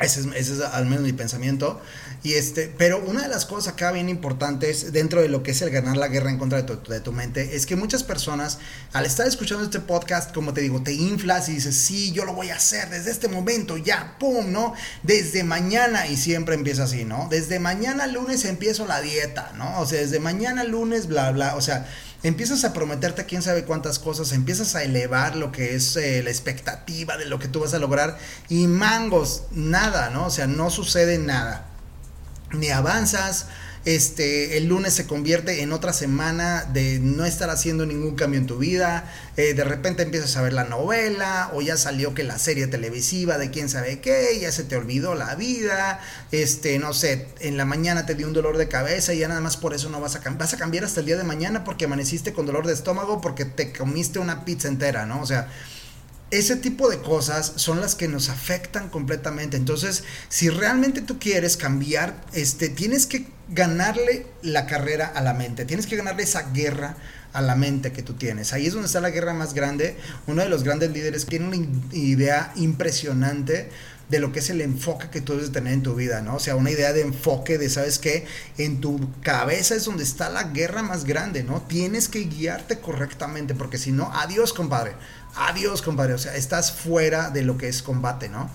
ese 0.00 0.28
es, 0.34 0.60
al 0.60 0.86
menos 0.86 1.04
mi 1.04 1.12
pensamiento. 1.12 1.80
Y 2.24 2.34
este, 2.34 2.72
pero 2.78 3.04
una 3.04 3.22
de 3.22 3.28
las 3.28 3.44
cosas 3.44 3.74
acá 3.74 3.92
bien 3.92 4.08
importantes 4.08 4.92
dentro 4.92 5.20
de 5.20 5.28
lo 5.28 5.42
que 5.42 5.52
es 5.52 5.62
el 5.62 5.70
ganar 5.70 5.96
la 5.96 6.08
guerra 6.08 6.30
en 6.30 6.38
contra 6.38 6.62
de 6.62 6.64
tu, 6.64 6.90
de 6.90 7.00
tu, 7.00 7.12
mente 7.12 7.54
es 7.54 7.66
que 7.66 7.76
muchas 7.76 8.02
personas 8.02 8.58
al 8.92 9.04
estar 9.04 9.26
escuchando 9.26 9.62
este 9.62 9.80
podcast, 9.80 10.34
como 10.34 10.52
te 10.52 10.62
digo, 10.62 10.82
te 10.82 10.94
inflas 10.94 11.48
y 11.48 11.54
dices, 11.54 11.76
sí, 11.76 12.12
yo 12.12 12.24
lo 12.24 12.32
voy 12.32 12.50
a 12.50 12.56
hacer 12.56 12.88
desde 12.88 13.10
este 13.10 13.28
momento, 13.28 13.76
ya, 13.76 14.16
¡pum! 14.18 14.50
¿no? 14.50 14.74
Desde 15.02 15.44
mañana 15.44 16.06
y 16.06 16.16
siempre 16.16 16.54
empieza 16.54 16.84
así, 16.84 17.04
¿no? 17.04 17.28
Desde 17.30 17.60
mañana 17.60 18.06
lunes 18.06 18.44
empiezo 18.46 18.86
la 18.86 19.00
dieta, 19.00 19.52
¿no? 19.56 19.80
O 19.80 19.86
sea, 19.86 20.00
desde 20.00 20.18
mañana 20.18 20.64
lunes, 20.64 21.06
bla, 21.06 21.30
bla, 21.30 21.54
o 21.56 21.60
sea, 21.60 21.86
empiezas 22.24 22.64
a 22.64 22.72
prometerte 22.72 23.26
quién 23.26 23.42
sabe 23.42 23.64
cuántas 23.64 23.98
cosas, 23.98 24.32
empiezas 24.32 24.74
a 24.74 24.82
elevar 24.82 25.36
lo 25.36 25.52
que 25.52 25.76
es 25.76 25.94
eh, 25.96 26.22
la 26.22 26.30
expectativa 26.30 27.16
de 27.18 27.26
lo 27.26 27.38
que 27.38 27.48
tú 27.48 27.60
vas 27.60 27.74
a 27.74 27.78
lograr 27.78 28.18
y 28.48 28.66
mangos, 28.66 29.44
nada, 29.52 30.10
¿no? 30.10 30.26
O 30.26 30.30
sea, 30.30 30.46
no 30.46 30.70
sucede 30.70 31.18
nada. 31.18 31.66
Ni 32.50 32.70
avanzas, 32.70 33.46
este, 33.84 34.56
el 34.56 34.66
lunes 34.66 34.94
se 34.94 35.06
convierte 35.06 35.62
en 35.62 35.72
otra 35.72 35.92
semana 35.92 36.64
de 36.72 36.98
no 37.00 37.24
estar 37.24 37.50
haciendo 37.50 37.84
ningún 37.84 38.16
cambio 38.16 38.40
en 38.40 38.46
tu 38.46 38.58
vida, 38.58 39.12
eh, 39.36 39.52
de 39.54 39.64
repente 39.64 40.02
empiezas 40.02 40.36
a 40.36 40.42
ver 40.42 40.52
la 40.52 40.64
novela 40.64 41.50
o 41.52 41.60
ya 41.60 41.76
salió 41.76 42.14
que 42.14 42.22
la 42.22 42.38
serie 42.38 42.66
televisiva 42.66 43.36
de 43.36 43.50
quién 43.50 43.68
sabe 43.68 44.00
qué, 44.00 44.38
ya 44.40 44.52
se 44.52 44.64
te 44.64 44.76
olvidó 44.76 45.14
la 45.14 45.34
vida, 45.34 46.00
este, 46.32 46.78
no 46.78 46.94
sé, 46.94 47.28
en 47.40 47.56
la 47.56 47.64
mañana 47.64 48.06
te 48.06 48.14
dio 48.14 48.26
un 48.26 48.32
dolor 48.32 48.56
de 48.56 48.68
cabeza 48.68 49.12
y 49.12 49.18
ya 49.18 49.28
nada 49.28 49.40
más 49.40 49.56
por 49.56 49.74
eso 49.74 49.90
no 49.90 50.00
vas 50.00 50.16
a 50.16 50.20
cambiar, 50.20 50.40
vas 50.40 50.54
a 50.54 50.58
cambiar 50.58 50.84
hasta 50.84 51.00
el 51.00 51.06
día 51.06 51.16
de 51.16 51.24
mañana 51.24 51.64
porque 51.64 51.84
amaneciste 51.84 52.32
con 52.32 52.46
dolor 52.46 52.66
de 52.66 52.72
estómago 52.72 53.20
porque 53.20 53.44
te 53.44 53.72
comiste 53.72 54.18
una 54.18 54.44
pizza 54.44 54.68
entera, 54.68 55.04
¿no? 55.04 55.20
O 55.20 55.26
sea, 55.26 55.48
ese 56.38 56.56
tipo 56.56 56.90
de 56.90 56.98
cosas 56.98 57.52
son 57.56 57.80
las 57.80 57.94
que 57.94 58.08
nos 58.08 58.28
afectan 58.28 58.88
completamente. 58.88 59.56
Entonces, 59.56 60.04
si 60.28 60.48
realmente 60.50 61.00
tú 61.00 61.18
quieres 61.18 61.56
cambiar, 61.56 62.14
este, 62.32 62.68
tienes 62.68 63.06
que 63.06 63.26
ganarle 63.48 64.26
la 64.42 64.66
carrera 64.66 65.06
a 65.06 65.20
la 65.20 65.34
mente, 65.34 65.64
tienes 65.64 65.86
que 65.86 65.96
ganarle 65.96 66.22
esa 66.22 66.50
guerra 66.52 66.96
a 67.32 67.42
la 67.42 67.56
mente 67.56 67.92
que 67.92 68.02
tú 68.02 68.14
tienes. 68.14 68.52
Ahí 68.52 68.66
es 68.66 68.72
donde 68.72 68.86
está 68.86 69.00
la 69.00 69.10
guerra 69.10 69.34
más 69.34 69.54
grande. 69.54 69.96
Uno 70.26 70.42
de 70.42 70.48
los 70.48 70.62
grandes 70.62 70.92
líderes 70.92 71.26
tiene 71.26 71.46
una 71.46 71.56
idea 71.92 72.52
impresionante 72.56 73.70
de 74.08 74.18
lo 74.18 74.32
que 74.32 74.40
es 74.40 74.50
el 74.50 74.60
enfoque 74.60 75.08
que 75.08 75.20
tú 75.20 75.32
debes 75.32 75.50
tener 75.50 75.72
en 75.72 75.82
tu 75.82 75.94
vida, 75.94 76.20
¿no? 76.20 76.36
O 76.36 76.38
sea, 76.38 76.56
una 76.56 76.70
idea 76.70 76.92
de 76.92 77.00
enfoque 77.00 77.58
de, 77.58 77.70
¿sabes 77.70 77.98
qué? 77.98 78.26
En 78.58 78.80
tu 78.80 79.10
cabeza 79.22 79.74
es 79.74 79.84
donde 79.84 80.04
está 80.04 80.28
la 80.28 80.44
guerra 80.44 80.82
más 80.82 81.04
grande, 81.04 81.42
¿no? 81.42 81.62
Tienes 81.62 82.08
que 82.08 82.20
guiarte 82.20 82.78
correctamente, 82.78 83.54
porque 83.54 83.78
si 83.78 83.92
no, 83.92 84.12
adiós, 84.12 84.52
compadre. 84.52 84.92
Adiós, 85.36 85.82
compadre. 85.82 86.14
O 86.14 86.18
sea, 86.18 86.36
estás 86.36 86.72
fuera 86.72 87.30
de 87.30 87.42
lo 87.42 87.56
que 87.58 87.68
es 87.68 87.82
combate, 87.82 88.28
¿no? 88.28 88.50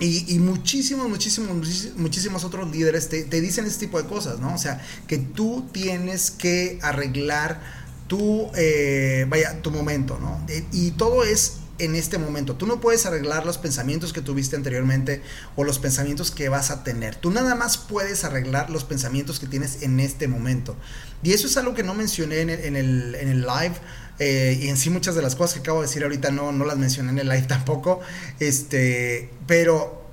Y, 0.00 0.38
muchísimos, 0.38 1.08
muchísimos, 1.08 1.50
muchísimos 1.96 2.44
otros 2.44 2.70
líderes 2.70 3.08
te, 3.08 3.24
te, 3.24 3.40
dicen 3.40 3.66
este 3.66 3.86
tipo 3.86 4.00
de 4.00 4.08
cosas, 4.08 4.38
¿no? 4.38 4.54
O 4.54 4.58
sea, 4.58 4.80
que 5.08 5.18
tú 5.18 5.66
tienes 5.72 6.30
que 6.30 6.78
arreglar 6.82 7.60
tu, 8.06 8.48
eh, 8.54 9.26
vaya, 9.28 9.60
tu 9.60 9.72
momento, 9.72 10.16
¿no? 10.20 10.40
Y 10.70 10.92
todo 10.92 11.24
es 11.24 11.54
en 11.78 11.94
este 11.94 12.18
momento. 12.18 12.56
Tú 12.56 12.66
no 12.66 12.80
puedes 12.80 13.06
arreglar 13.06 13.46
los 13.46 13.58
pensamientos 13.58 14.12
que 14.12 14.20
tuviste 14.20 14.56
anteriormente 14.56 15.22
o 15.56 15.64
los 15.64 15.78
pensamientos 15.78 16.30
que 16.30 16.48
vas 16.48 16.70
a 16.70 16.84
tener. 16.84 17.16
Tú 17.16 17.30
nada 17.30 17.54
más 17.54 17.78
puedes 17.78 18.24
arreglar 18.24 18.70
los 18.70 18.84
pensamientos 18.84 19.38
que 19.38 19.46
tienes 19.46 19.82
en 19.82 20.00
este 20.00 20.28
momento. 20.28 20.76
Y 21.22 21.32
eso 21.32 21.46
es 21.46 21.56
algo 21.56 21.74
que 21.74 21.82
no 21.82 21.94
mencioné 21.94 22.40
en 22.40 22.50
el, 22.50 22.60
en 22.60 22.76
el, 22.76 23.14
en 23.14 23.28
el 23.28 23.40
live. 23.42 23.74
Eh, 24.18 24.58
y 24.62 24.68
en 24.68 24.76
sí 24.76 24.90
muchas 24.90 25.14
de 25.14 25.22
las 25.22 25.36
cosas 25.36 25.54
que 25.54 25.60
acabo 25.60 25.80
de 25.80 25.86
decir 25.86 26.02
ahorita 26.02 26.32
no, 26.32 26.50
no 26.50 26.64
las 26.64 26.76
mencioné 26.76 27.10
en 27.12 27.18
el 27.18 27.28
live 27.28 27.42
tampoco. 27.48 28.00
Este, 28.40 29.30
pero 29.46 30.04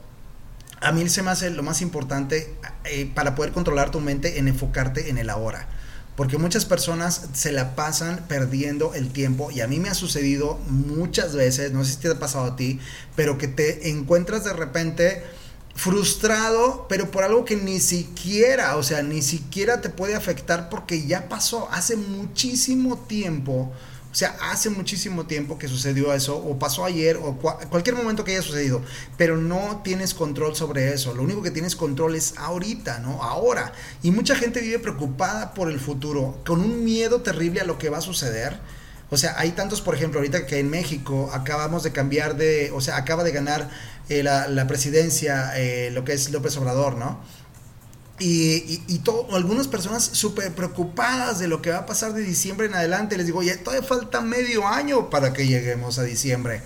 a 0.82 0.92
mí 0.92 1.08
se 1.10 1.24
me 1.24 1.32
hace 1.32 1.50
lo 1.50 1.64
más 1.64 1.82
importante 1.82 2.54
eh, 2.84 3.10
para 3.14 3.36
poder 3.36 3.52
controlar 3.52 3.92
tu 3.92 4.00
mente 4.00 4.40
en 4.40 4.48
enfocarte 4.48 5.10
en 5.10 5.18
el 5.18 5.30
ahora. 5.30 5.68
Porque 6.16 6.38
muchas 6.38 6.66
personas 6.66 7.28
se 7.34 7.52
la 7.52 7.76
pasan 7.76 8.26
perdiendo 8.28 8.94
el 8.94 9.10
tiempo 9.12 9.52
y 9.52 9.62
a 9.62 9.68
mí 9.68 9.80
me 9.80 9.90
ha 9.90 9.94
sucedido 9.94 10.58
muchas 10.68 11.36
veces, 11.36 11.74
no 11.74 11.84
sé 11.84 11.94
si 11.94 11.98
te 11.98 12.10
ha 12.10 12.20
pasado 12.20 12.46
a 12.46 12.56
ti, 12.56 12.80
pero 13.16 13.38
que 13.38 13.50
te 13.50 13.90
encuentras 13.90 14.46
de 14.46 14.54
repente 14.54 15.24
frustrado, 15.76 16.88
pero 16.88 17.12
por 17.12 17.26
algo 17.26 17.44
que 17.44 17.58
ni 17.58 17.82
siquiera, 17.82 18.78
o 18.78 18.84
sea, 18.84 19.04
ni 19.04 19.22
siquiera 19.22 19.82
te 19.82 19.90
puede 19.90 20.16
afectar 20.16 20.70
porque 20.70 21.06
ya 21.06 21.28
pasó 21.28 21.68
hace 21.70 21.98
muchísimo 21.98 22.98
tiempo 22.98 23.74
o 24.16 24.18
sea, 24.18 24.38
hace 24.40 24.70
muchísimo 24.70 25.26
tiempo 25.26 25.58
que 25.58 25.68
sucedió 25.68 26.14
eso, 26.14 26.38
o 26.38 26.58
pasó 26.58 26.86
ayer, 26.86 27.18
o 27.18 27.36
cualquier 27.36 27.98
momento 27.98 28.24
que 28.24 28.32
haya 28.32 28.42
sucedido, 28.42 28.82
pero 29.18 29.36
no 29.36 29.82
tienes 29.84 30.14
control 30.14 30.56
sobre 30.56 30.94
eso. 30.94 31.14
Lo 31.14 31.22
único 31.22 31.42
que 31.42 31.52
tienes 31.52 31.76
control 31.76 32.16
es 32.16 32.34
ahorita, 32.38 33.00
¿no? 33.00 33.22
Ahora. 33.22 33.74
Y 34.04 34.12
mucha 34.12 34.38
gente 34.38 34.62
vive 34.62 34.80
preocupada 34.80 35.54
por 35.54 35.70
el 35.70 35.82
futuro, 35.82 36.40
con 36.46 36.62
un 36.62 36.86
miedo 36.86 37.24
terrible 37.24 37.60
a 37.60 37.66
lo 37.66 37.78
que 37.78 37.90
va 37.90 37.98
a 37.98 38.02
suceder. 38.02 38.58
O 39.10 39.18
sea, 39.18 39.36
hay 39.38 39.52
tantos, 39.52 39.82
por 39.82 39.96
ejemplo, 39.96 40.22
ahorita 40.22 40.46
que 40.46 40.60
en 40.60 40.70
México 40.70 41.30
acabamos 41.34 41.84
de 41.84 41.92
cambiar 41.92 42.38
de, 42.38 42.72
o 42.74 42.80
sea, 42.80 42.96
acaba 42.96 43.26
de 43.26 43.34
ganar 43.34 43.70
eh, 44.08 44.24
la, 44.24 44.66
presidencia, 44.66 45.52
eh, 45.58 45.92
lo 45.92 46.06
que 46.06 46.14
es 46.14 46.32
López 46.32 46.56
Obrador, 46.56 46.96
¿no? 46.96 47.20
Y, 48.18 48.82
y, 48.88 49.02
algunas 49.34 49.68
personas 49.68 50.04
súper 50.04 50.54
preocupadas 50.54 51.40
de 51.40 51.50
lo 51.50 51.62
que 51.62 51.72
va 51.72 51.80
a 51.80 51.86
pasar 51.86 52.14
de 52.14 52.22
diciembre 52.22 52.68
en 52.68 52.76
adelante. 52.76 53.18
Les 53.18 53.26
digo, 53.26 53.44
ya 53.44 53.62
todavía 53.62 53.86
falta 53.86 54.22
medio 54.22 54.68
año 54.68 55.10
para 55.10 55.34
que 55.34 55.48
lleguemos 55.48 56.00
a 56.00 56.04
diciembre. 56.04 56.62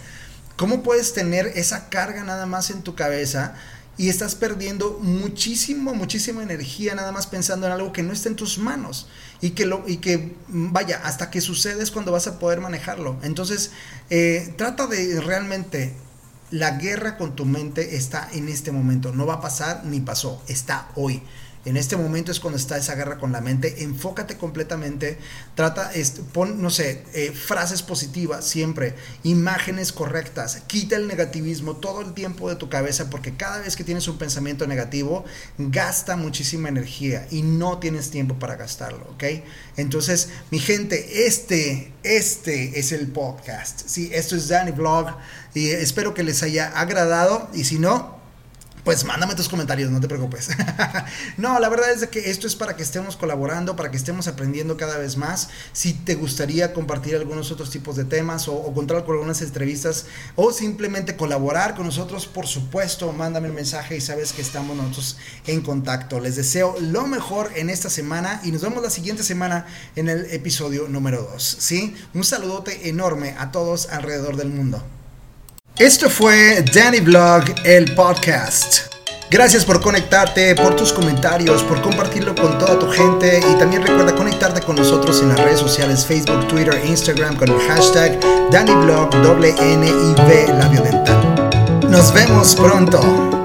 ¿Cómo 0.60 0.84
puedes 0.84 1.14
tener 1.14 1.48
esa 1.56 1.90
carga 1.90 2.24
nada 2.24 2.46
más 2.46 2.70
en 2.70 2.84
tu 2.84 2.94
cabeza 2.94 3.56
y 3.98 4.10
estás 4.10 4.36
perdiendo 4.36 5.00
muchísimo, 5.02 5.96
muchísima 5.96 6.44
energía 6.44 6.94
nada 6.96 7.12
más 7.12 7.28
pensando 7.28 7.66
en 7.66 7.74
algo 7.74 7.94
que 7.94 8.04
no 8.04 8.14
está 8.14 8.30
en 8.30 8.36
tus 8.36 8.58
manos? 8.60 9.08
Y 9.42 9.52
que, 9.52 9.66
lo, 9.66 9.84
y 9.88 9.98
que 9.98 10.36
vaya, 10.50 11.02
hasta 11.04 11.32
que 11.32 11.42
sucede 11.42 11.82
es 11.82 11.92
cuando 11.92 12.12
vas 12.12 12.28
a 12.28 12.40
poder 12.40 12.60
manejarlo. 12.60 13.18
Entonces, 13.24 13.72
eh, 14.10 14.54
trata 14.58 14.86
de 14.86 15.20
realmente 15.22 15.96
la 16.52 16.72
guerra 16.72 17.18
con 17.18 17.36
tu 17.36 17.46
mente 17.46 17.96
está 17.96 18.30
en 18.34 18.50
este 18.50 18.72
momento, 18.72 19.12
no 19.12 19.26
va 19.26 19.36
a 19.36 19.42
pasar 19.42 19.86
ni 19.86 20.00
pasó, 20.00 20.42
está 20.48 20.88
hoy. 20.96 21.22
En 21.70 21.78
este 21.78 21.98
momento 21.98 22.32
es 22.32 22.40
cuando 22.40 22.58
está 22.58 22.78
esa 22.78 22.96
guerra 22.96 23.20
con 23.20 23.32
la 23.32 23.42
mente. 23.42 23.84
Enfócate 23.84 24.38
completamente. 24.38 25.20
Trata, 25.54 25.92
pon, 26.34 26.60
no 26.64 26.72
sé, 26.72 27.04
eh, 27.14 27.32
frases 27.32 27.84
positivas 27.84 28.44
siempre, 28.44 28.96
imágenes 29.22 29.92
correctas. 29.92 30.64
Quita 30.66 30.96
el 30.96 31.08
negativismo 31.08 31.76
todo 31.76 32.02
el 32.02 32.16
tiempo 32.16 32.50
de 32.50 32.56
tu 32.56 32.70
cabeza 32.70 33.12
porque 33.12 33.38
cada 33.38 33.60
vez 33.60 33.76
que 33.76 33.84
tienes 33.84 34.08
un 34.08 34.18
pensamiento 34.18 34.66
negativo, 34.66 35.26
gasta 35.60 36.18
muchísima 36.18 36.70
energía 36.70 37.28
y 37.30 37.44
no 37.44 37.78
tienes 37.78 38.10
tiempo 38.10 38.40
para 38.40 38.56
gastarlo, 38.56 39.06
¿ok? 39.12 39.26
Entonces, 39.78 40.30
mi 40.50 40.58
gente, 40.58 41.28
este, 41.28 41.94
este 42.02 42.80
es 42.80 42.92
el 42.92 43.10
podcast. 43.10 43.88
Sí, 43.88 44.10
esto 44.12 44.36
es 44.36 44.48
Danny 44.48 44.72
Vlog 44.72 45.16
y 45.54 45.70
espero 45.70 46.16
que 46.16 46.24
les 46.24 46.42
haya 46.42 46.68
agradado 46.70 47.48
y 47.54 47.66
si 47.66 47.78
no, 47.78 48.19
pues 48.90 49.06
mándame 49.06 49.36
tus 49.36 49.48
comentarios, 49.48 49.92
no 49.92 50.02
te 50.02 50.08
preocupes. 50.08 50.50
no, 51.38 51.60
la 51.60 51.70
verdad 51.70 51.92
es 51.92 52.08
que 52.08 52.32
esto 52.32 52.48
es 52.48 52.56
para 52.56 52.76
que 52.76 52.82
estemos 52.82 53.16
colaborando, 53.16 53.76
para 53.76 53.92
que 53.92 53.98
estemos 53.98 54.28
aprendiendo 54.28 54.78
cada 54.78 54.98
vez 54.98 55.16
más. 55.16 55.50
Si 55.74 55.94
te 55.94 56.16
gustaría 56.16 56.74
compartir 56.74 57.16
algunos 57.16 57.52
otros 57.52 57.70
tipos 57.70 57.96
de 57.98 58.06
temas 58.06 58.48
o, 58.48 58.74
contar 58.74 59.06
con 59.06 59.14
algunas 59.14 59.44
entrevistas 59.44 60.08
o 60.36 60.52
simplemente 60.52 61.16
colaborar 61.16 61.76
con 61.76 61.86
nosotros, 61.86 62.26
por 62.26 62.48
supuesto, 62.48 63.14
mándame 63.14 63.50
un 63.50 63.56
mensaje 63.58 63.96
y 63.96 64.02
sabes 64.02 64.34
que 64.34 64.42
estamos 64.42 64.76
nosotros 64.76 65.18
en 65.46 65.62
contacto. 65.62 66.20
Les 66.20 66.36
deseo 66.36 66.76
lo 66.82 67.06
mejor 67.06 67.52
en 67.56 67.70
esta 67.70 67.92
semana 67.92 68.42
y 68.44 68.52
nos 68.52 68.64
vemos 68.64 68.82
la 68.82 68.90
siguiente 68.90 69.22
semana 69.22 69.68
en 69.96 70.10
el 70.10 70.26
episodio 70.32 70.88
número 70.88 71.30
2. 71.32 71.58
¿sí? 71.60 71.96
Un 72.16 72.24
saludote 72.24 72.90
enorme 72.90 73.36
a 73.38 73.52
todos 73.52 73.88
alrededor 73.90 74.36
del 74.36 74.50
mundo. 74.50 74.84
Esto 75.80 76.10
fue 76.10 76.62
Danny 76.74 77.00
Blog, 77.00 77.46
el 77.64 77.96
podcast. 77.96 78.94
Gracias 79.32 79.64
por 79.64 79.80
conectarte, 79.80 80.54
por 80.54 80.76
tus 80.76 80.92
comentarios, 80.92 81.64
por 81.64 81.82
compartirlo 81.82 82.36
con 82.36 82.58
toda 82.58 82.78
tu 82.78 82.92
gente 82.92 83.40
y 83.40 83.58
también 83.58 83.84
recuerda 83.84 84.14
conectarte 84.14 84.60
con 84.60 84.76
nosotros 84.76 85.22
en 85.22 85.30
las 85.30 85.40
redes 85.40 85.62
sociales 85.62 86.06
Facebook, 86.06 86.50
Twitter, 86.50 86.84
Instagram 86.86 87.38
con 87.38 87.48
el 87.48 87.60
hashtag 87.62 88.20
DannyBlog, 88.52 89.10
N 89.58 89.90
labio 90.60 90.82
dental. 90.82 91.80
Nos 91.90 92.14
vemos 92.14 92.56
pronto. 92.56 93.39